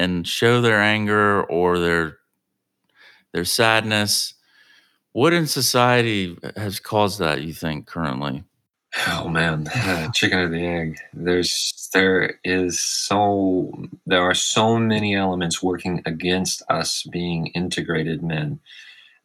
[0.00, 2.16] and show their anger or their
[3.32, 4.34] their sadness.
[5.12, 8.44] What in society has caused that, you think, currently?
[9.08, 10.98] Oh man, uh, chicken or the egg.
[11.12, 13.72] There's there is so
[14.06, 18.58] there are so many elements working against us being integrated men.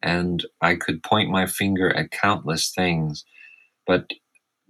[0.03, 3.25] And I could point my finger at countless things,
[3.87, 4.11] but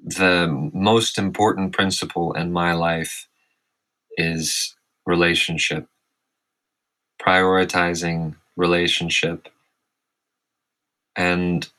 [0.03, 3.27] the most important principle in my life
[4.17, 5.87] is relationship.
[7.25, 9.49] Prioritizing relationship
[11.15, 11.69] and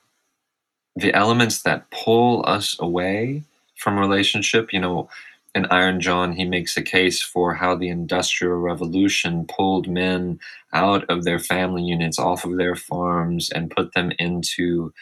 [0.97, 3.45] the elements that pull us away
[3.77, 5.09] from relationship you know
[5.55, 10.39] in iron john he makes a case for how the industrial revolution pulled men
[10.73, 14.93] out of their family units off of their farms and put them into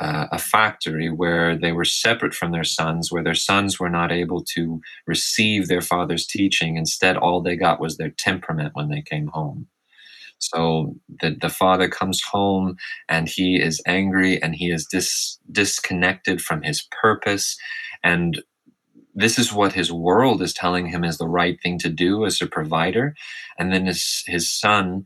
[0.00, 4.10] uh, a factory where they were separate from their sons where their sons were not
[4.10, 6.76] able to receive their father's teaching.
[6.76, 9.68] Instead all they got was their temperament when they came home
[10.52, 12.76] so the, the father comes home
[13.08, 17.56] and he is angry and he is dis, disconnected from his purpose.
[18.04, 18.42] And
[19.14, 22.40] this is what his world is telling him is the right thing to do as
[22.42, 23.14] a provider.
[23.58, 25.02] And then his, his son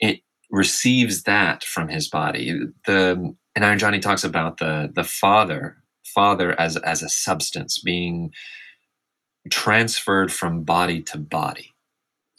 [0.00, 0.20] it
[0.50, 2.60] receives that from his body.
[2.86, 8.32] The and Iron Johnny talks about the the father father as as a substance being
[9.50, 11.72] transferred from body to body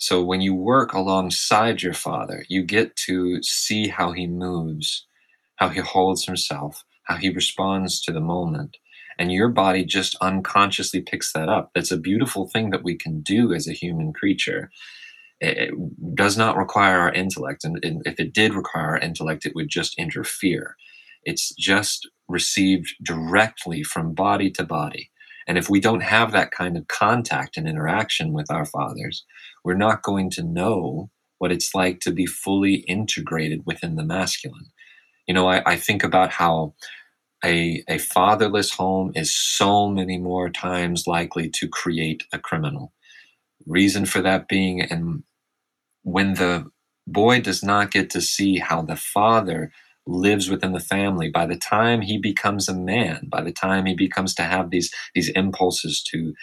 [0.02, 5.06] so when you work alongside your father, you get to see how he moves,
[5.58, 8.78] how he holds himself, how he responds to the moment.
[9.20, 11.70] And your body just unconsciously picks that up.
[11.76, 14.72] That's a beautiful thing that we can do as a human creature.
[15.40, 15.72] It
[16.16, 17.64] does not require our intellect.
[17.64, 20.78] And if it did require our intellect, it would just interfere.
[21.26, 25.12] It's just received directly from body to body.
[25.48, 29.26] And if we don't have that kind of contact and interaction with our fathers,
[29.63, 34.67] we're not going to know what it's like to be fully integrated within the masculine.
[35.28, 36.76] You know, I, I think about how
[37.43, 42.93] a, a fatherless home is so many more times likely to create a criminal.
[43.67, 45.24] Reason for that being, and
[46.04, 46.69] when the
[47.08, 49.71] boy does not get to see how the father
[50.08, 53.93] lives within the family by the time he becomes a man by the time he
[53.93, 56.34] becomes to have these these impulses to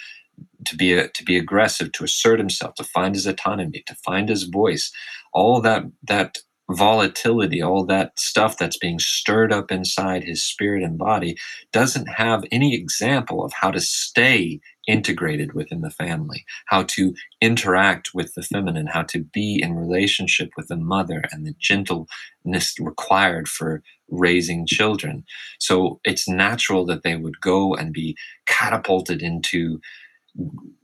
[0.68, 4.28] to be a, to be aggressive to assert himself to find his autonomy to find
[4.28, 4.92] his voice
[5.32, 6.38] all that that
[6.70, 11.36] volatility all that stuff that's being stirred up inside his spirit and body
[11.72, 18.10] doesn't have any example of how to stay integrated within the family, how to interact
[18.14, 23.46] with the feminine, how to be in relationship with the mother and the gentleness required
[23.48, 25.24] for raising children.
[25.60, 28.16] So it's natural that they would go and be
[28.46, 29.78] catapulted into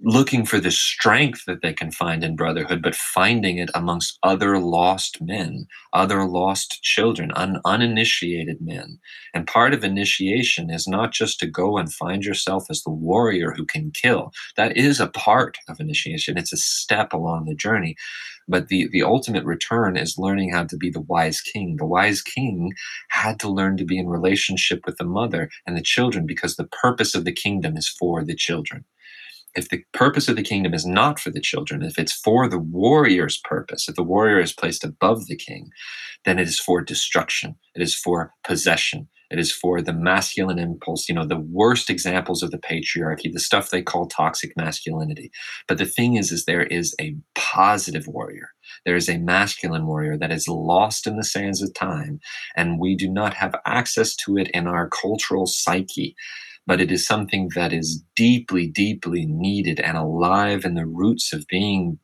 [0.03, 4.59] looking for the strength that they can find in brotherhood, but finding it amongst other
[4.59, 8.99] lost men, other lost children, un- uninitiated men.
[9.35, 13.53] And part of initiation is not just to go and find yourself as the warrior
[13.53, 14.33] who can kill.
[14.57, 17.97] That is a part of initiation, it's a step along the journey.
[18.49, 21.77] But the, the ultimate return is learning how to be the wise king.
[21.79, 22.73] The wise king
[23.11, 26.65] had to learn to be in relationship with the mother and the children because the
[26.67, 28.85] purpose of the kingdom is for the children
[29.57, 32.59] if the purpose of the kingdom is not for the children, if it's for the
[32.59, 35.71] warrior's purpose, if the warrior is placed above the king,
[36.25, 37.57] then it is for destruction.
[37.75, 39.09] It is for possession.
[39.31, 43.41] It is for the masculine impulse, you know, the worst examples of the patriarchy, the
[43.41, 45.31] stuff they call toxic masculinity.
[45.67, 48.51] But the thing is, is there is a positive warrior.
[48.85, 52.21] There is a masculine warrior that is lost in the sands of time,
[52.55, 56.15] and we do not have access to it in our cultural psyche
[56.67, 61.47] but it is something that is deeply, deeply needed and alive in the roots of
[61.49, 61.99] being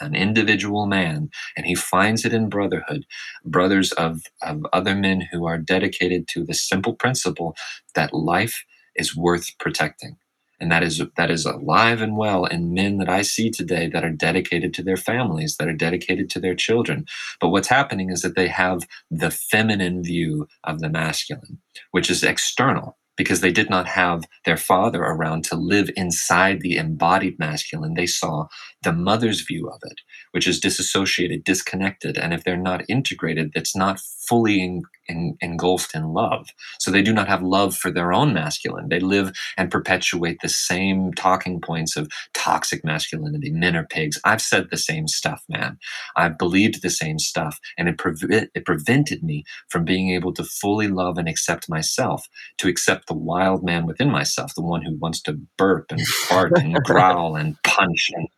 [0.00, 1.28] an individual man.
[1.56, 3.04] And he finds it in brotherhood,
[3.44, 7.56] brothers of, of other men who are dedicated to the simple principle
[7.94, 8.64] that life
[8.94, 10.16] is worth protecting.
[10.58, 14.04] And that is that is alive and well in men that I see today that
[14.04, 17.04] are dedicated to their families, that are dedicated to their children.
[17.42, 21.58] But what's happening is that they have the feminine view of the masculine,
[21.90, 26.76] which is external because they did not have their father around to live inside the
[26.76, 27.94] embodied masculine.
[27.94, 28.46] They saw
[28.86, 32.16] the mother's view of it, which is disassociated, disconnected.
[32.16, 36.50] And if they're not integrated, that's not fully in, in, engulfed in love.
[36.78, 38.88] So they do not have love for their own masculine.
[38.88, 43.50] They live and perpetuate the same talking points of toxic masculinity.
[43.50, 44.20] Men are pigs.
[44.24, 45.78] I've said the same stuff, man.
[46.14, 48.14] I've believed the same stuff, and it, pre-
[48.54, 52.28] it prevented me from being able to fully love and accept myself,
[52.58, 56.52] to accept the wild man within myself, the one who wants to burp and fart
[56.56, 58.28] and growl and punch and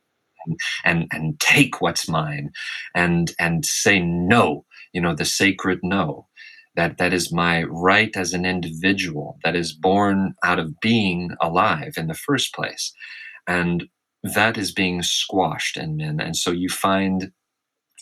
[0.84, 2.50] and and take what's mine
[2.94, 6.26] and and say no you know the sacred no.
[6.76, 11.94] That that is my right as an individual that is born out of being alive
[11.96, 12.92] in the first place.
[13.48, 13.86] And
[14.22, 16.20] that is being squashed in men.
[16.20, 17.32] And so you find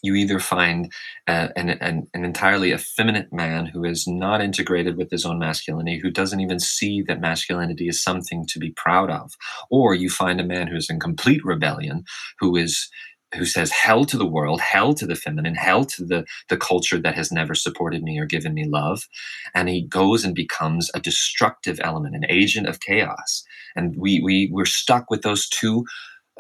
[0.03, 0.93] you either find
[1.27, 5.99] uh, an, an, an, entirely effeminate man who is not integrated with his own masculinity,
[5.99, 9.33] who doesn't even see that masculinity is something to be proud of,
[9.71, 12.05] or you find a man who's in complete rebellion,
[12.39, 12.89] who is
[13.35, 16.99] who says hell to the world, hell to the feminine, hell to the, the culture
[16.99, 19.09] that has never supported me or given me love.
[19.55, 23.45] And he goes and becomes a destructive element, an agent of chaos.
[23.75, 25.85] And we, we, we're stuck with those two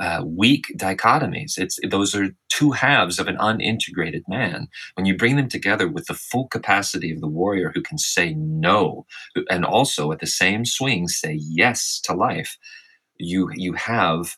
[0.00, 1.58] uh, weak dichotomies.
[1.58, 4.68] It's those are two halves of an unintegrated man.
[4.94, 8.34] When you bring them together with the full capacity of the warrior who can say
[8.34, 9.06] no,
[9.50, 12.56] and also at the same swing say yes to life,
[13.18, 14.36] you you have.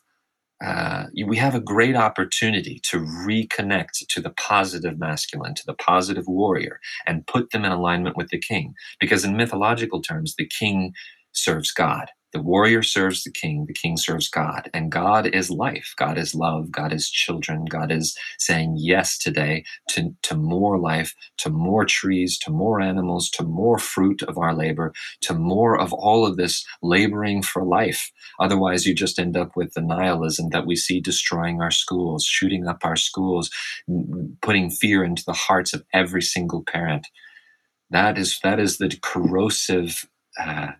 [0.65, 6.25] Uh, we have a great opportunity to reconnect to the positive masculine, to the positive
[6.27, 8.73] warrior, and put them in alignment with the king.
[8.99, 10.93] Because in mythological terms, the king
[11.33, 15.93] serves God the warrior serves the king, the king serves God, and God is life.
[15.97, 16.71] God is love.
[16.71, 17.65] God is children.
[17.65, 23.29] God is saying yes today to, to more life, to more trees, to more animals,
[23.31, 28.11] to more fruit of our labor, to more of all of this laboring for life.
[28.39, 32.67] Otherwise, you just end up with the nihilism that we see destroying our schools, shooting
[32.67, 33.49] up our schools,
[34.41, 37.07] putting fear into the hearts of every single parent.
[37.89, 40.07] That is that is the corrosive.
[40.39, 40.73] Uh,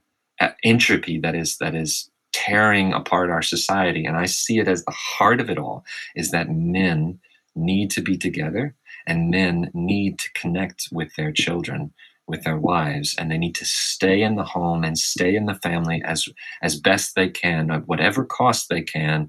[0.63, 4.05] entropy that is that is tearing apart our society.
[4.05, 5.83] And i see it as the heart of it all
[6.15, 7.19] is that men
[7.55, 8.75] need to be together
[9.07, 11.91] and men need to connect with their children
[12.27, 15.55] with their wives and they need to stay in the home and stay in the
[15.55, 16.27] family as
[16.61, 19.27] as best they can at whatever cost they can.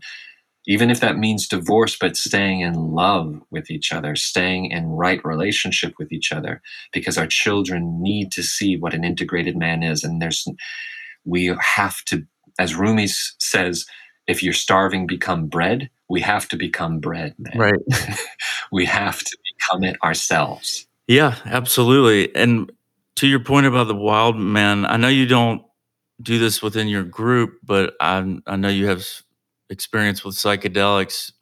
[0.66, 5.24] Even if that means divorce but staying in love with each other staying in right
[5.24, 6.60] relationship with each other
[6.92, 10.46] because our children need to see what an integrated man is and there's
[11.24, 12.26] we have to,
[12.58, 13.86] as Rumi says,
[14.26, 15.90] if you're starving, become bread.
[16.08, 17.58] We have to become bread, man.
[17.58, 18.18] Right.
[18.72, 20.86] we have to become it ourselves.
[21.06, 22.34] Yeah, absolutely.
[22.34, 22.70] And
[23.16, 25.62] to your point about the wild man, I know you don't
[26.22, 29.04] do this within your group, but I, I know you have
[29.68, 31.32] experience with psychedelics.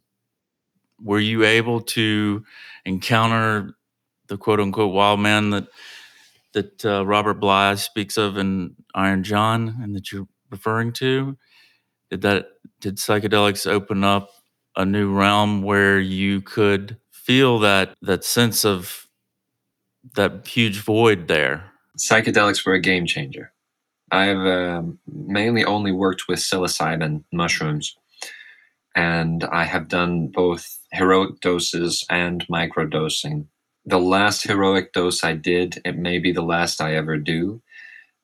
[1.03, 2.45] Were you able to
[2.85, 3.75] encounter
[4.29, 5.69] the quote unquote wild man that
[6.59, 11.37] that uh, Robert Bly speaks of in Iron John and that you're referring to?
[12.11, 12.47] Did that
[12.81, 14.31] did psychedelics open up
[14.77, 19.07] a new realm where you could feel that that sense of
[20.17, 21.71] that huge void there?
[21.97, 23.53] Psychedelics were a game changer.
[24.11, 27.97] I've uh, mainly only worked with psilocybin mushrooms,
[28.97, 33.47] and I have done both heroic doses and microdosing
[33.89, 37.63] the last heroic dose I did, it may be the last I ever do,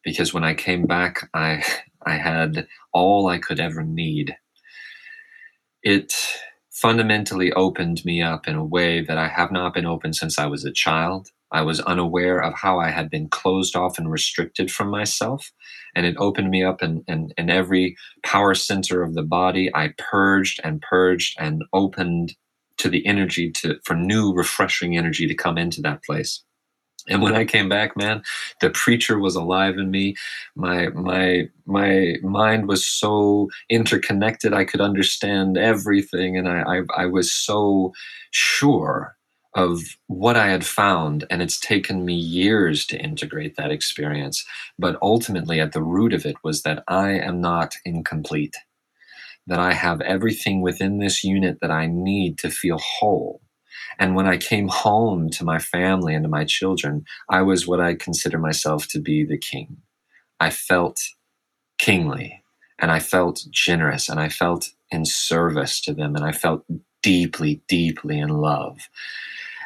[0.05, 1.65] because when I came back, I
[2.07, 4.37] I had all I could ever need.
[5.83, 6.15] It
[6.73, 10.47] fundamentally opened me up in a way that I have not been open since I
[10.47, 11.31] was a child.
[11.53, 15.53] I was unaware of how I had been closed off and restricted from myself.
[15.97, 19.71] And it opened me up in, in, in every power center of the body.
[19.75, 22.37] I purged and purged and opened
[22.79, 26.43] to the energy to for new refreshing energy to come into that place.
[27.09, 28.23] And when I came back, man,
[28.61, 30.17] the preacher was alive in me.
[30.57, 34.55] My my my mind was so interconnected.
[34.55, 37.93] I could understand everything, and I I, I was so
[38.31, 39.17] sure
[39.55, 41.25] of what I had found.
[41.31, 44.45] And it's taken me years to integrate that experience.
[44.79, 48.57] But ultimately, at the root of it was that I am not incomplete,
[49.47, 53.41] that I have everything within this unit that I need to feel whole.
[53.99, 57.81] And when I came home to my family and to my children, I was what
[57.81, 59.79] I consider myself to be the king.
[60.41, 61.01] I felt
[61.79, 62.43] kingly
[62.79, 66.65] and I felt generous and I felt in service to them and I felt
[67.03, 68.79] deeply, deeply in love.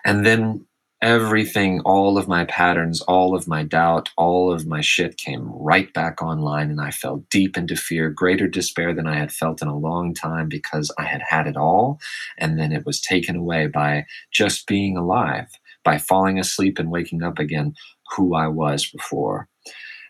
[0.04, 0.66] And then
[1.00, 5.92] everything, all of my patterns, all of my doubt, all of my shit came right
[5.92, 6.70] back online.
[6.70, 10.14] And I fell deep into fear, greater despair than I had felt in a long
[10.14, 12.00] time because I had had it all.
[12.38, 15.48] And then it was taken away by just being alive,
[15.84, 17.74] by falling asleep and waking up again,
[18.16, 19.48] who I was before.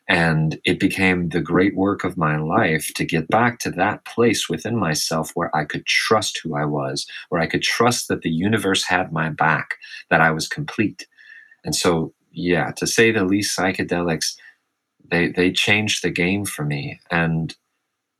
[0.08, 4.48] And it became the great work of my life to get back to that place
[4.48, 8.30] within myself where I could trust who I was, where I could trust that the
[8.30, 9.74] universe had my back,
[10.10, 11.06] that I was complete.
[11.64, 14.34] And so, yeah, to say the least, psychedelics,
[15.10, 17.00] they, they changed the game for me.
[17.10, 17.54] And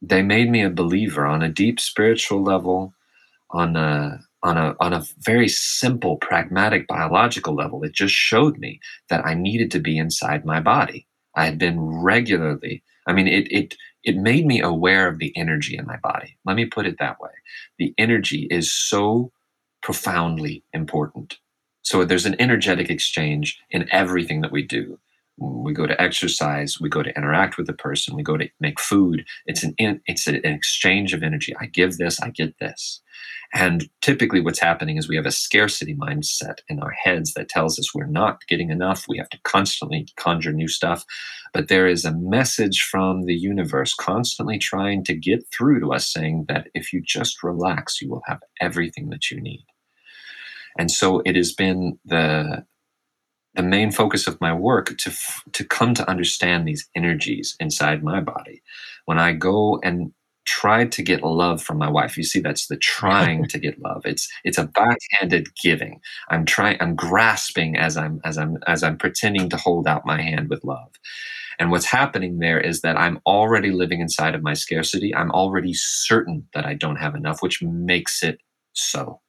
[0.02, 2.92] they made me a believer on a deep spiritual level,
[3.50, 8.80] on a on a on a very simple pragmatic biological level it just showed me
[9.10, 11.07] that i needed to be inside my body
[11.38, 15.76] I had been regularly, I mean, it, it, it made me aware of the energy
[15.76, 16.36] in my body.
[16.44, 17.30] Let me put it that way.
[17.78, 19.30] The energy is so
[19.80, 21.38] profoundly important.
[21.82, 24.98] So there's an energetic exchange in everything that we do.
[25.40, 28.80] We go to exercise, we go to interact with the person, we go to make
[28.80, 29.24] food.
[29.46, 31.54] It's an it's an exchange of energy.
[31.60, 33.00] I give this, I get this.
[33.54, 37.78] And typically, what's happening is we have a scarcity mindset in our heads that tells
[37.78, 39.06] us we're not getting enough.
[39.08, 41.04] We have to constantly conjure new stuff.
[41.54, 46.12] But there is a message from the universe constantly trying to get through to us
[46.12, 49.64] saying that if you just relax, you will have everything that you need.
[50.78, 52.64] And so it has been the
[53.54, 55.12] the main focus of my work to
[55.52, 58.62] to come to understand these energies inside my body
[59.06, 60.12] when i go and
[60.48, 62.16] try to get love from my wife.
[62.16, 64.02] You see, that's the trying to get love.
[64.06, 66.00] It's it's a backhanded giving.
[66.30, 66.78] I'm trying.
[66.80, 70.64] I'm grasping as I'm as I'm as I'm pretending to hold out my hand with
[70.64, 70.90] love.
[71.58, 75.14] And what's happening there is that I'm already living inside of my scarcity.
[75.14, 78.40] I'm already certain that I don't have enough, which makes it
[78.72, 79.20] so.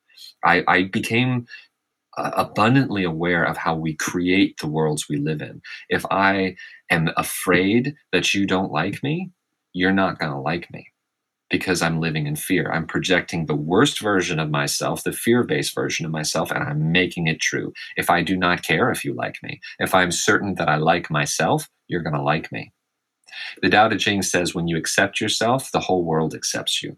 [0.45, 1.47] I, I became
[2.17, 5.61] abundantly aware of how we create the worlds we live in.
[5.89, 6.55] If I
[6.89, 9.31] am afraid that you don't like me,
[9.73, 10.87] you're not going to like me
[11.49, 12.71] because I'm living in fear.
[12.71, 16.91] I'm projecting the worst version of myself, the fear based version of myself, and I'm
[16.91, 17.73] making it true.
[17.97, 21.09] If I do not care if you like me, if I'm certain that I like
[21.09, 22.71] myself, you're going to like me.
[23.61, 26.97] The Tao Te Ching says when you accept yourself, the whole world accepts you.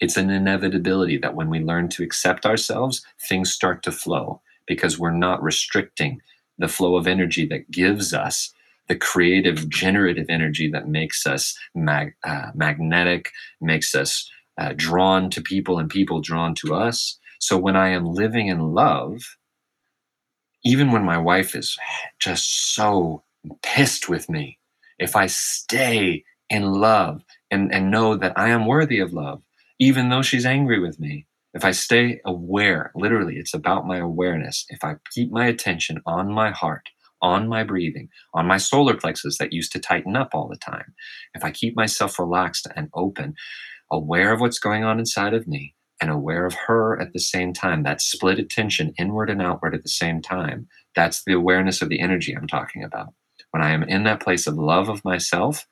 [0.00, 4.98] It's an inevitability that when we learn to accept ourselves, things start to flow because
[4.98, 6.20] we're not restricting
[6.58, 8.52] the flow of energy that gives us
[8.88, 13.30] the creative, generative energy that makes us mag- uh, magnetic,
[13.60, 17.18] makes us uh, drawn to people, and people drawn to us.
[17.40, 19.36] So when I am living in love,
[20.64, 21.76] even when my wife is
[22.18, 23.22] just so
[23.62, 24.58] pissed with me,
[24.98, 29.42] if I stay in love and, and know that I am worthy of love,
[29.78, 34.66] even though she's angry with me, if I stay aware, literally, it's about my awareness.
[34.70, 36.88] If I keep my attention on my heart,
[37.22, 40.94] on my breathing, on my solar plexus that used to tighten up all the time,
[41.34, 43.34] if I keep myself relaxed and open,
[43.92, 47.52] aware of what's going on inside of me, and aware of her at the same
[47.52, 51.88] time, that split attention inward and outward at the same time, that's the awareness of
[51.88, 53.14] the energy I'm talking about.
[53.52, 55.66] When I am in that place of love of myself,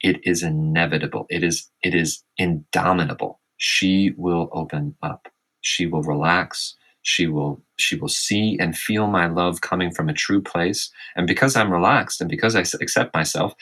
[0.00, 1.26] it is inevitable.
[1.30, 3.40] It is it is indomitable.
[3.58, 5.28] She will open up.
[5.60, 6.76] She will relax.
[7.02, 10.90] She will she will see and feel my love coming from a true place.
[11.16, 13.54] And because i'm relaxed and because i accept myself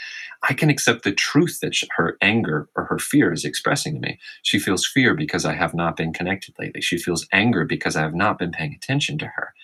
[0.48, 4.18] i can accept the truth that her anger or her fear is expressing to me.
[4.42, 6.80] She feels fear because i have not been connected lately.
[6.82, 9.54] She feels anger because i have not been paying attention to her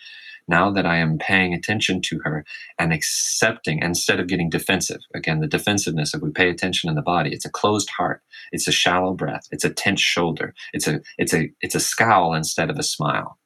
[0.49, 2.45] now that i am paying attention to her
[2.79, 7.03] and accepting instead of getting defensive again the defensiveness if we pay attention in the
[7.03, 8.23] body it's a closed heart
[8.53, 12.35] it's a shallow breath it's a tense shoulder it's a it's a it's a scowl
[12.35, 13.39] instead of a smile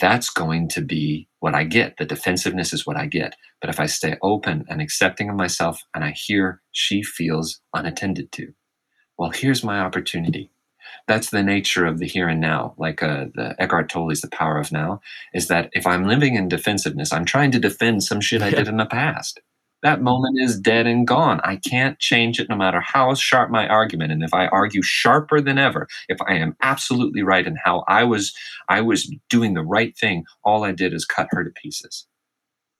[0.00, 1.96] that's going to be what I get.
[1.98, 3.36] The defensiveness is what I get.
[3.60, 8.32] But if I stay open and accepting of myself and I hear she feels unattended
[8.32, 8.52] to,
[9.18, 10.50] well, here's my opportunity.
[11.06, 12.74] That's the nature of the here and now.
[12.76, 15.00] Like uh, the Eckhart Tolle's The Power of Now,
[15.34, 18.68] is that if I'm living in defensiveness, I'm trying to defend some shit I did
[18.68, 19.40] in the past
[19.82, 21.40] that moment is dead and gone.
[21.44, 24.12] I can't change it no matter how sharp my argument.
[24.12, 28.04] And if I argue sharper than ever, if I am absolutely right in how I
[28.04, 28.34] was
[28.68, 32.06] I was doing the right thing, all I did is cut her to pieces.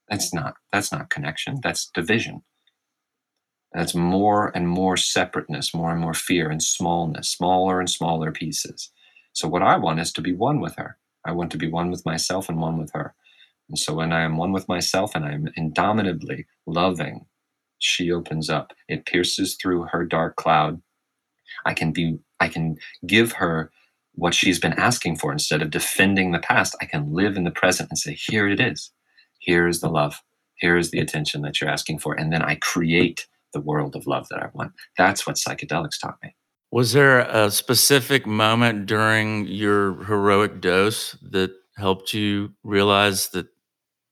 [0.08, 2.42] That's not that's not connection, that's division.
[3.74, 8.90] That's more and more separateness, more and more fear and smallness, smaller and smaller pieces.
[9.34, 10.98] So what I want is to be one with her.
[11.24, 13.14] I want to be one with myself and one with her.
[13.68, 17.26] And so when I am one with myself and I'm indomitably loving,
[17.78, 18.72] she opens up.
[18.88, 20.82] It pierces through her dark cloud.
[21.66, 23.70] I can be I can give her
[24.14, 26.76] what she's been asking for instead of defending the past.
[26.82, 28.92] I can live in the present and say, here it is.
[29.38, 30.22] Here is the love.
[30.56, 32.14] Here is the attention that you're asking for.
[32.14, 34.72] And then I create the world of love that I want.
[34.96, 36.34] That's what psychedelics taught me.
[36.70, 43.46] Was there a specific moment during your heroic dose that helped you realize that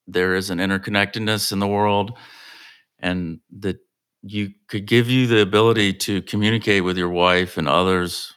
[0.07, 2.17] there is an interconnectedness in the world
[3.01, 3.79] and that
[4.23, 8.35] you could give you the ability to communicate with your wife and others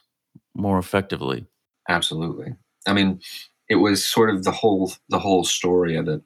[0.54, 1.46] more effectively
[1.88, 2.54] absolutely
[2.86, 3.20] i mean
[3.68, 6.20] it was sort of the whole the whole story of it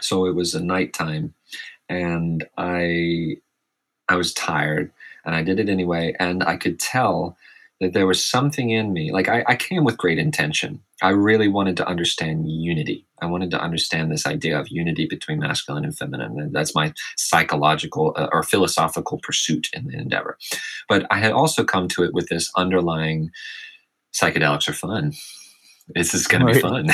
[0.00, 1.34] so it was a nighttime
[1.88, 3.36] and i
[4.08, 4.90] i was tired
[5.24, 7.36] and i did it anyway and i could tell
[7.80, 11.48] that there was something in me like I, I came with great intention I really
[11.48, 13.06] wanted to understand unity.
[13.22, 16.40] I wanted to understand this idea of unity between masculine and feminine.
[16.40, 20.38] And that's my psychological uh, or philosophical pursuit in the endeavor.
[20.88, 23.30] But I had also come to it with this underlying
[24.12, 25.12] psychedelics are fun.
[25.94, 26.54] This is going right.
[26.54, 26.86] to be fun.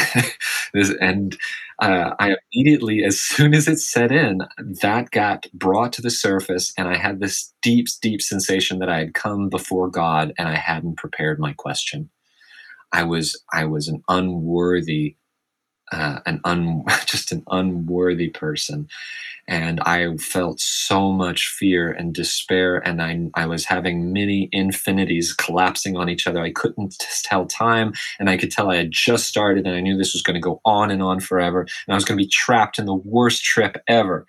[0.75, 1.37] this, and
[1.81, 4.43] uh, I immediately, as soon as it set in,
[4.83, 6.73] that got brought to the surface.
[6.79, 10.57] And I had this deep, deep sensation that I had come before God and I
[10.57, 12.11] hadn't prepared my question.
[12.93, 15.17] I was I was an unworthy,
[15.93, 18.89] uh, an un just an unworthy person,
[19.47, 25.33] and I felt so much fear and despair, and I I was having many infinities
[25.33, 26.41] collapsing on each other.
[26.41, 29.97] I couldn't tell time, and I could tell I had just started, and I knew
[29.97, 32.31] this was going to go on and on forever, and I was going to be
[32.31, 34.27] trapped in the worst trip ever.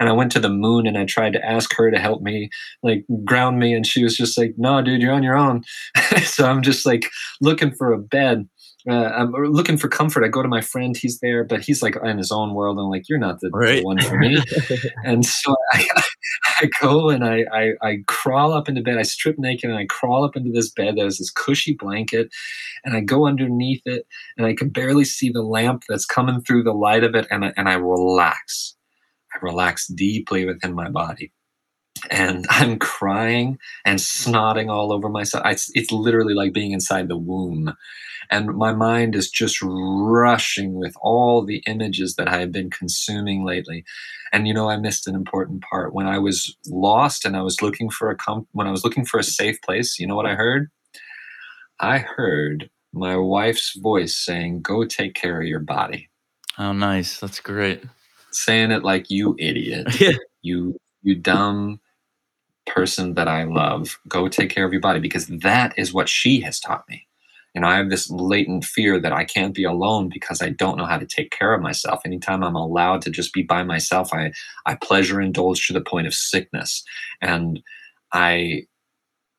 [0.00, 2.50] And I went to the moon, and I tried to ask her to help me,
[2.82, 5.62] like ground me, and she was just like, "No, dude, you're on your own."
[6.24, 8.48] so I'm just like looking for a bed
[8.88, 10.24] uh, I'm looking for comfort.
[10.24, 12.78] I go to my friend, he's there, but he's like in his own world.
[12.78, 13.80] I'm like, you're not the, right.
[13.80, 14.42] the one for me.
[15.04, 16.02] and so I,
[16.60, 18.98] I go and I, I, I, crawl up into bed.
[18.98, 20.96] I strip naked and I crawl up into this bed.
[20.96, 22.30] that has this cushy blanket
[22.84, 26.62] and I go underneath it and I can barely see the lamp that's coming through
[26.62, 27.26] the light of it.
[27.30, 28.74] And I, and I relax.
[29.34, 31.32] I relax deeply within my body
[32.10, 35.44] and I'm crying and snotting all over myself.
[35.46, 37.74] It's, it's literally like being inside the womb.
[38.30, 43.44] And my mind is just rushing with all the images that I have been consuming
[43.44, 43.84] lately.
[44.32, 47.62] And you know, I missed an important part when I was lost and I was
[47.62, 49.98] looking for a com- when I was looking for a safe place.
[49.98, 50.68] You know what I heard?
[51.80, 56.10] I heard my wife's voice saying, "Go take care of your body."
[56.58, 57.20] Oh, nice.
[57.20, 57.82] That's great.
[58.30, 59.88] Saying it like you idiot.
[60.42, 61.80] you you dumb
[62.68, 63.98] person that I love.
[64.08, 67.06] Go take care of your body because that is what she has taught me.
[67.54, 70.84] And I have this latent fear that I can't be alone because I don't know
[70.84, 72.02] how to take care of myself.
[72.04, 74.32] Anytime I'm allowed to just be by myself, I,
[74.66, 76.84] I pleasure indulge to the point of sickness.
[77.20, 77.60] And
[78.12, 78.62] I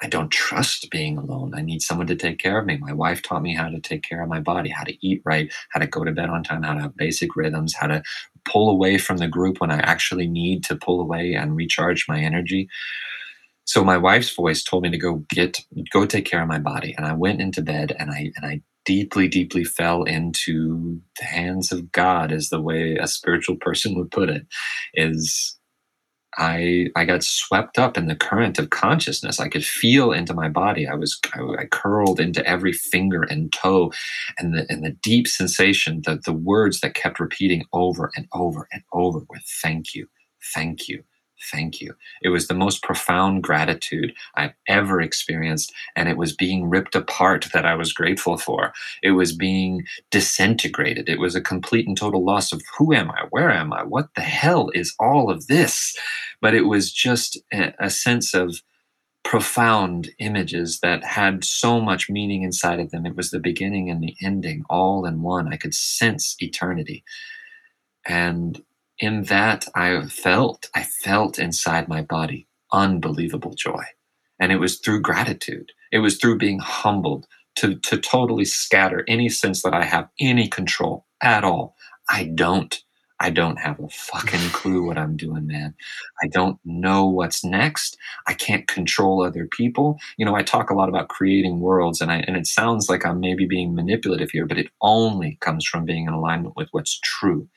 [0.02, 1.54] I don't trust being alone.
[1.54, 2.78] I need someone to take care of me.
[2.78, 5.52] My wife taught me how to take care of my body, how to eat right,
[5.72, 8.02] how to go to bed on time, how to have basic rhythms, how to
[8.46, 12.20] pull away from the group when I actually need to pull away and recharge my
[12.22, 12.70] energy.
[13.70, 15.60] So my wife's voice told me to go get
[15.94, 18.62] go take care of my body and I went into bed and I and I
[18.84, 24.10] deeply deeply fell into the hands of God is the way a spiritual person would
[24.10, 24.48] put it
[24.96, 25.56] is
[26.40, 29.40] I I got swept up in the current of consciousness.
[29.40, 30.88] I could feel into my body.
[30.88, 33.94] I was I, I, curled into every finger and toe,
[34.40, 38.68] and the and the deep sensation, the the words that kept repeating over and over
[38.72, 40.08] and over were "Thank you,
[40.56, 41.04] thank you,
[41.52, 41.96] thank you.
[42.24, 45.74] It was the most profound gratitude I've ever experienced.
[45.96, 48.74] And it was being ripped apart that I was grateful for.
[49.04, 51.10] It was being disintegrated.
[51.10, 53.26] It was a complete and total loss of who am I?
[53.32, 53.84] Where am I?
[53.84, 55.98] What the hell is all of this?
[56.42, 58.62] But it was just a, sense of
[59.24, 63.06] profound images that had so much meaning inside of them.
[63.06, 65.54] It was the beginning and the ending all in one.
[65.54, 66.96] I could sense eternity
[68.06, 68.62] And
[69.00, 73.84] in that, I felt, I felt inside my body unbelievable joy.
[74.40, 75.72] And it was through gratitude.
[75.92, 77.26] It was through being humbled
[77.58, 81.76] to, to totally scatter any sense that I have any control at all.
[82.10, 82.78] I don't.
[83.22, 85.76] I don't have a fucking clue what I'm doing, man.
[86.24, 87.98] I don't know what's next.
[88.28, 90.00] I can't control other people.
[90.18, 93.06] You know, I talk a lot about creating worlds and I and it sounds like
[93.06, 97.00] I'm maybe being manipulative here, but it only comes from being in alignment with what's
[97.04, 97.50] true.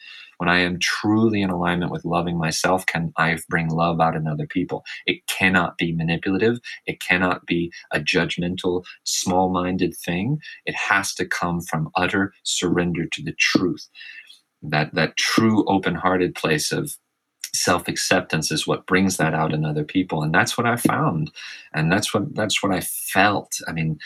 [0.43, 4.27] When I am truly in alignment with loving myself, can I bring love out in
[4.27, 4.83] other people?
[5.07, 6.59] It cannot be manipulative.
[6.85, 10.41] It cannot be a judgmental, small minded thing.
[10.67, 13.89] It has to come from utter surrender to the truth
[14.63, 16.97] that that true open-hearted place of
[17.55, 21.31] self-acceptance is what brings that out in other people and that's what i found
[21.75, 23.99] and that's what that's what i felt i mean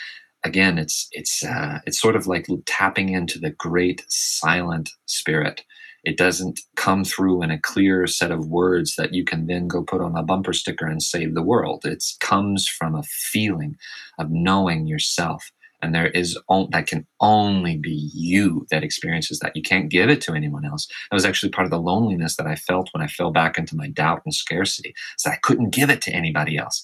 [0.43, 5.63] again it's it's uh, it's sort of like tapping into the great silent spirit
[6.07, 9.83] it doesn't come through in a clear set of words that you can then go
[9.83, 11.83] put on a bumper sticker and save the world.
[11.83, 13.75] It comes from a feeling
[14.17, 15.51] of knowing yourself.
[15.81, 16.39] And there is
[16.71, 19.53] that can only be you that experiences that.
[19.53, 20.87] You can't give it to anyone else.
[21.11, 23.75] That was actually part of the loneliness that i felt when i fell back into
[23.75, 26.81] my doubt and scarcity so i couldn't give it to anybody else.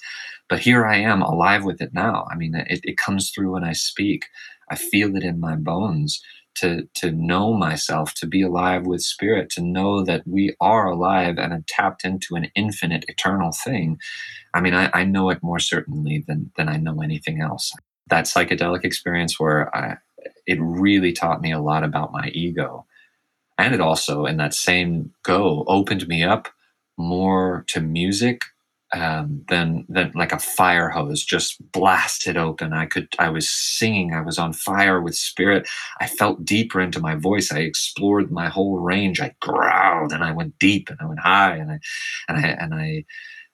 [0.50, 2.28] But here i am alive with it now.
[2.30, 4.26] I mean it, it comes through when i speak.
[4.70, 6.22] I feel it in my bones
[6.56, 11.38] to to know myself to be alive with spirit to know that we are alive
[11.38, 14.00] and tapped into an infinite eternal thing
[14.54, 17.74] i mean i, I know it more certainly than than i know anything else
[18.08, 19.98] that psychedelic experience where I,
[20.46, 22.86] it really taught me a lot about my ego.
[23.58, 26.48] And it also, in that same go, opened me up
[26.98, 28.42] more to music
[28.94, 32.74] um, than than like a fire hose just blasted open.
[32.74, 34.14] I could I was singing.
[34.14, 35.68] I was on fire with spirit.
[36.00, 37.52] I felt deeper into my voice.
[37.52, 39.20] I explored my whole range.
[39.20, 41.80] I growled and I went deep and I went high and I
[42.30, 43.06] and I and I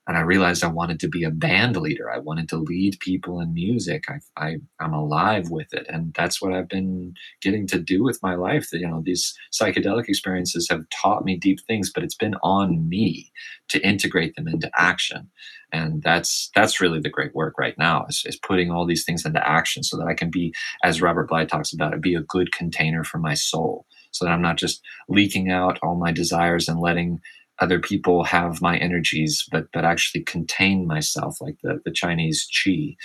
[0.09, 2.11] and I realized I wanted to be a band leader.
[2.11, 4.05] I wanted to lead people in music.
[4.09, 8.19] I, I I'm alive with it, and that's what I've been getting to do with
[8.23, 8.69] my life.
[8.73, 13.31] You know, these psychedelic experiences have taught me deep things, but it's been on me
[13.67, 15.29] to integrate them into action,
[15.71, 19.27] and that's that's really the great work right now is, is putting all these things
[19.27, 22.21] into action so that I can be, as Robert Bly talks about it, be a
[22.21, 26.67] good container for my soul, so that I'm not just leaking out all my desires
[26.67, 27.19] and letting
[27.59, 32.95] other people have my energies, but but actually contain myself, like the the Chinese qi,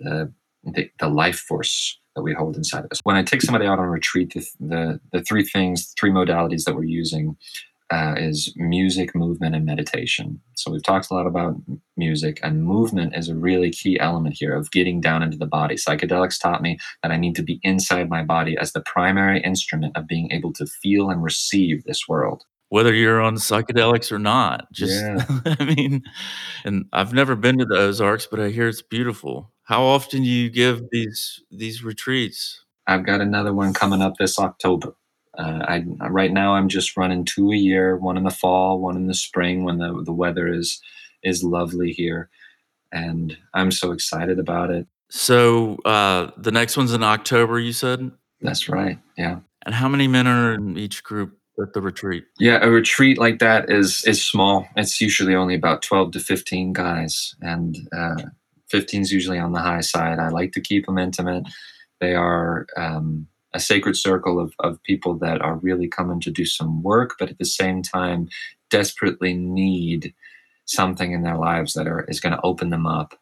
[0.00, 0.32] the
[0.64, 3.00] the, the life force that we hold inside of us.
[3.04, 6.74] When I take somebody out on retreat, the the, the three things, three modalities that
[6.74, 7.36] we're using
[7.90, 10.40] uh, is music, movement, and meditation.
[10.54, 11.56] So we've talked a lot about
[11.96, 15.74] music, and movement is a really key element here of getting down into the body.
[15.74, 19.96] Psychedelics taught me that I need to be inside my body as the primary instrument
[19.96, 24.72] of being able to feel and receive this world whether you're on psychedelics or not.
[24.72, 25.22] Just, Yeah.
[25.60, 26.04] I mean,
[26.64, 29.52] and I've never been to the Ozarks, but I hear it's beautiful.
[29.64, 32.64] How often do you give these these retreats?
[32.86, 34.94] I've got another one coming up this October.
[35.36, 38.96] Uh, I right now I'm just running two a year, one in the fall, one
[38.96, 40.80] in the spring when the the weather is
[41.22, 42.30] is lovely here,
[42.90, 44.86] and I'm so excited about it.
[45.10, 48.12] So uh, the next one's in October, you said.
[48.40, 48.98] That's right.
[49.18, 49.40] Yeah.
[49.66, 52.24] And how many men are in each group at the retreat?
[52.38, 54.66] Yeah, a retreat like that is is small.
[54.76, 58.22] It's usually only about twelve to fifteen guys, and uh,
[58.72, 60.18] 15 is usually on the high side.
[60.18, 61.44] I like to keep them intimate.
[62.00, 66.46] They are um, a sacred circle of, of people that are really coming to do
[66.46, 68.28] some work, but at the same time,
[68.70, 70.14] desperately need
[70.64, 73.14] something in their lives that are is going to open them up.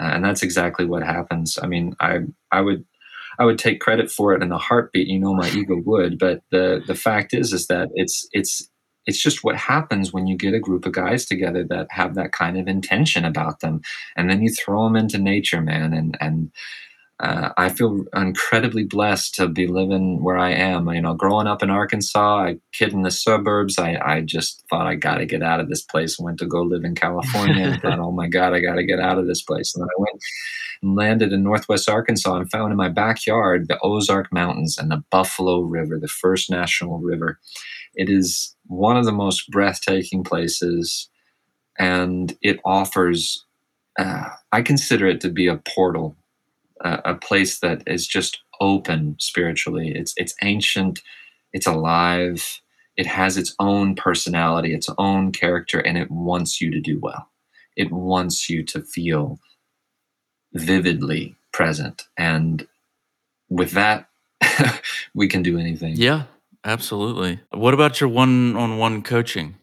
[0.00, 1.58] Uh, and that's exactly what happens.
[1.62, 2.20] I mean, I
[2.50, 2.84] I would
[3.38, 5.08] I would take credit for it in a heartbeat.
[5.08, 6.18] You know, my ego would.
[6.18, 8.68] But the the fact is, is that it's it's
[9.06, 12.32] it's just what happens when you get a group of guys together that have that
[12.32, 13.80] kind of intention about them,
[14.16, 16.50] and then you throw them into nature, man, and and
[17.18, 20.88] uh, I feel incredibly blessed to be living where I am.
[20.88, 23.78] You know, growing up in Arkansas, a kid in the suburbs.
[23.78, 26.20] I, I just thought I got to get out of this place.
[26.20, 28.84] I went to go live in California and thought, oh my God, I got to
[28.84, 29.74] get out of this place.
[29.74, 30.22] And then I went
[30.82, 35.02] and landed in Northwest Arkansas and found in my backyard the Ozark Mountains and the
[35.10, 37.38] Buffalo River, the first national river.
[37.94, 41.08] It is one of the most breathtaking places,
[41.78, 43.46] and it offers.
[43.98, 46.14] Uh, I consider it to be a portal
[46.80, 49.92] a, place that is just open spiritually.
[49.94, 51.00] It's it's ancient,
[51.52, 52.60] it's alive,
[52.96, 57.28] it has its own personality, its own character, and it wants you to do well.
[57.76, 59.38] It wants you to feel
[60.54, 62.04] vividly present.
[62.16, 62.66] And
[63.48, 64.08] with that,
[65.14, 65.94] we can do anything.
[65.96, 66.24] Yeah,
[66.66, 67.38] Absolutely.
[67.52, 69.54] What about your one-on-one coaching?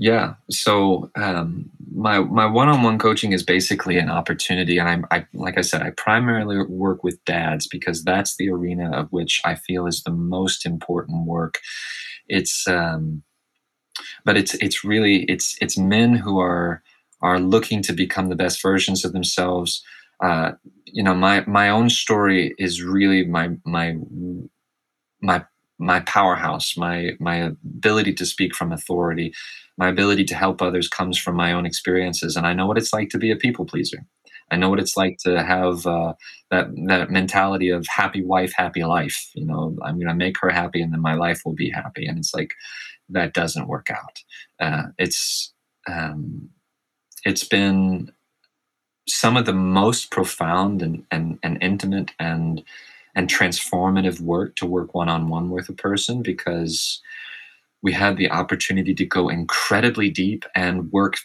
[0.00, 0.34] Yeah.
[0.48, 5.62] So um, my my one-on-one coaching is basically an opportunity, and I, I like I
[5.62, 10.04] said, I primarily work with dads because that's the arena of which I feel is
[10.04, 11.58] the most important work.
[12.28, 13.24] It's um,
[14.24, 16.82] but it's it's really it's it's men who are
[17.20, 19.82] are looking to become the best versions of themselves.
[20.22, 20.52] Uh,
[20.84, 23.96] you know, my my own story is really my my
[25.22, 25.44] my
[25.78, 29.32] my powerhouse my my ability to speak from authority
[29.78, 32.92] my ability to help others comes from my own experiences and i know what it's
[32.92, 34.04] like to be a people pleaser.
[34.50, 36.14] I know what it's like to have uh,
[36.50, 39.76] that that mentality of happy wife happy life you know?
[39.84, 42.34] I'm going to make her happy and then my life will be happy and it's
[42.34, 42.54] like
[43.10, 44.22] that doesn't work out.
[44.60, 45.52] Uh, it's
[45.86, 46.50] um,
[47.24, 48.12] it's been
[49.08, 52.62] some of the most profound and, and, and intimate and
[53.14, 57.00] and transformative work to work one on one with a person because
[57.82, 61.16] we had the opportunity to go incredibly deep and work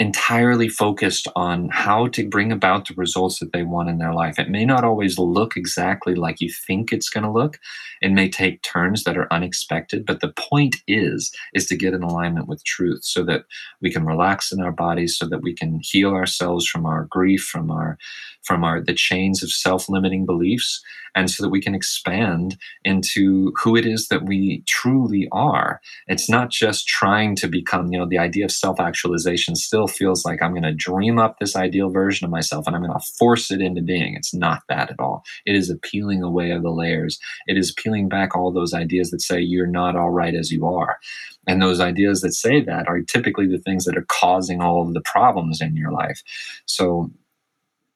[0.00, 4.38] entirely focused on how to bring about the results that they want in their life.
[4.38, 7.58] It may not always look exactly like you think it's going to look.
[8.00, 12.02] It may take turns that are unexpected, but the point is is to get in
[12.02, 13.44] alignment with truth so that
[13.82, 17.42] we can relax in our bodies so that we can heal ourselves from our grief,
[17.42, 17.98] from our
[18.42, 20.82] from our the chains of self-limiting beliefs
[21.14, 25.80] and so that we can expand into who it is that we truly are.
[26.06, 30.42] It's not just trying to become, you know, the idea of self-actualization still feels like
[30.42, 33.50] I'm going to dream up this ideal version of myself and I'm going to force
[33.50, 34.14] it into being.
[34.14, 35.24] It's not that at all.
[35.46, 37.18] It is a peeling away of the layers.
[37.46, 40.66] It is peeling back all those ideas that say you're not all right as you
[40.66, 40.98] are.
[41.46, 44.94] And those ideas that say that are typically the things that are causing all of
[44.94, 46.22] the problems in your life.
[46.66, 47.10] So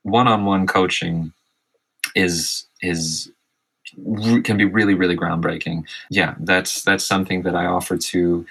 [0.04, 1.32] one-on-one coaching
[2.14, 3.30] is is
[4.44, 8.44] can be really really groundbreaking yeah that's that's something that i offer to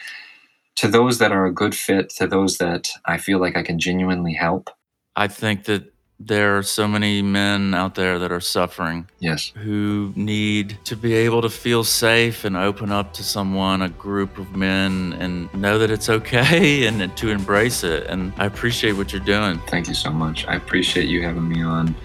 [0.75, 3.79] to those that are a good fit to those that i feel like i can
[3.79, 4.69] genuinely help
[5.15, 9.07] i think that there are so many men out there that are suffering.
[9.19, 9.51] Yes.
[9.55, 14.37] Who need to be able to feel safe and open up to someone, a group
[14.37, 18.07] of men, and know that it's okay and to embrace it.
[18.07, 19.59] And I appreciate what you're doing.
[19.67, 20.45] Thank you so much.
[20.47, 21.95] I appreciate you having me on.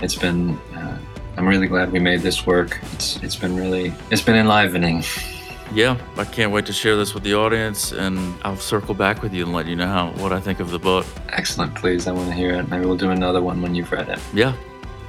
[0.00, 0.98] It's been, uh,
[1.36, 2.78] I'm really glad we made this work.
[2.92, 5.04] It's, it's been really, it's been enlivening
[5.74, 9.32] yeah, I can't wait to share this with the audience, and I'll circle back with
[9.32, 11.06] you and let you know how what I think of the book.
[11.28, 12.06] Excellent, please.
[12.06, 12.68] I want to hear it.
[12.68, 14.18] Maybe we'll do another one when you've read it.
[14.32, 14.54] Yeah.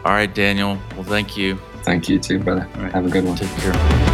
[0.05, 0.77] All right, Daniel.
[0.95, 1.59] Well, thank you.
[1.83, 2.67] Thank you too, brother.
[2.75, 2.91] All right.
[2.93, 3.35] Have a good one.
[3.35, 4.12] Take care.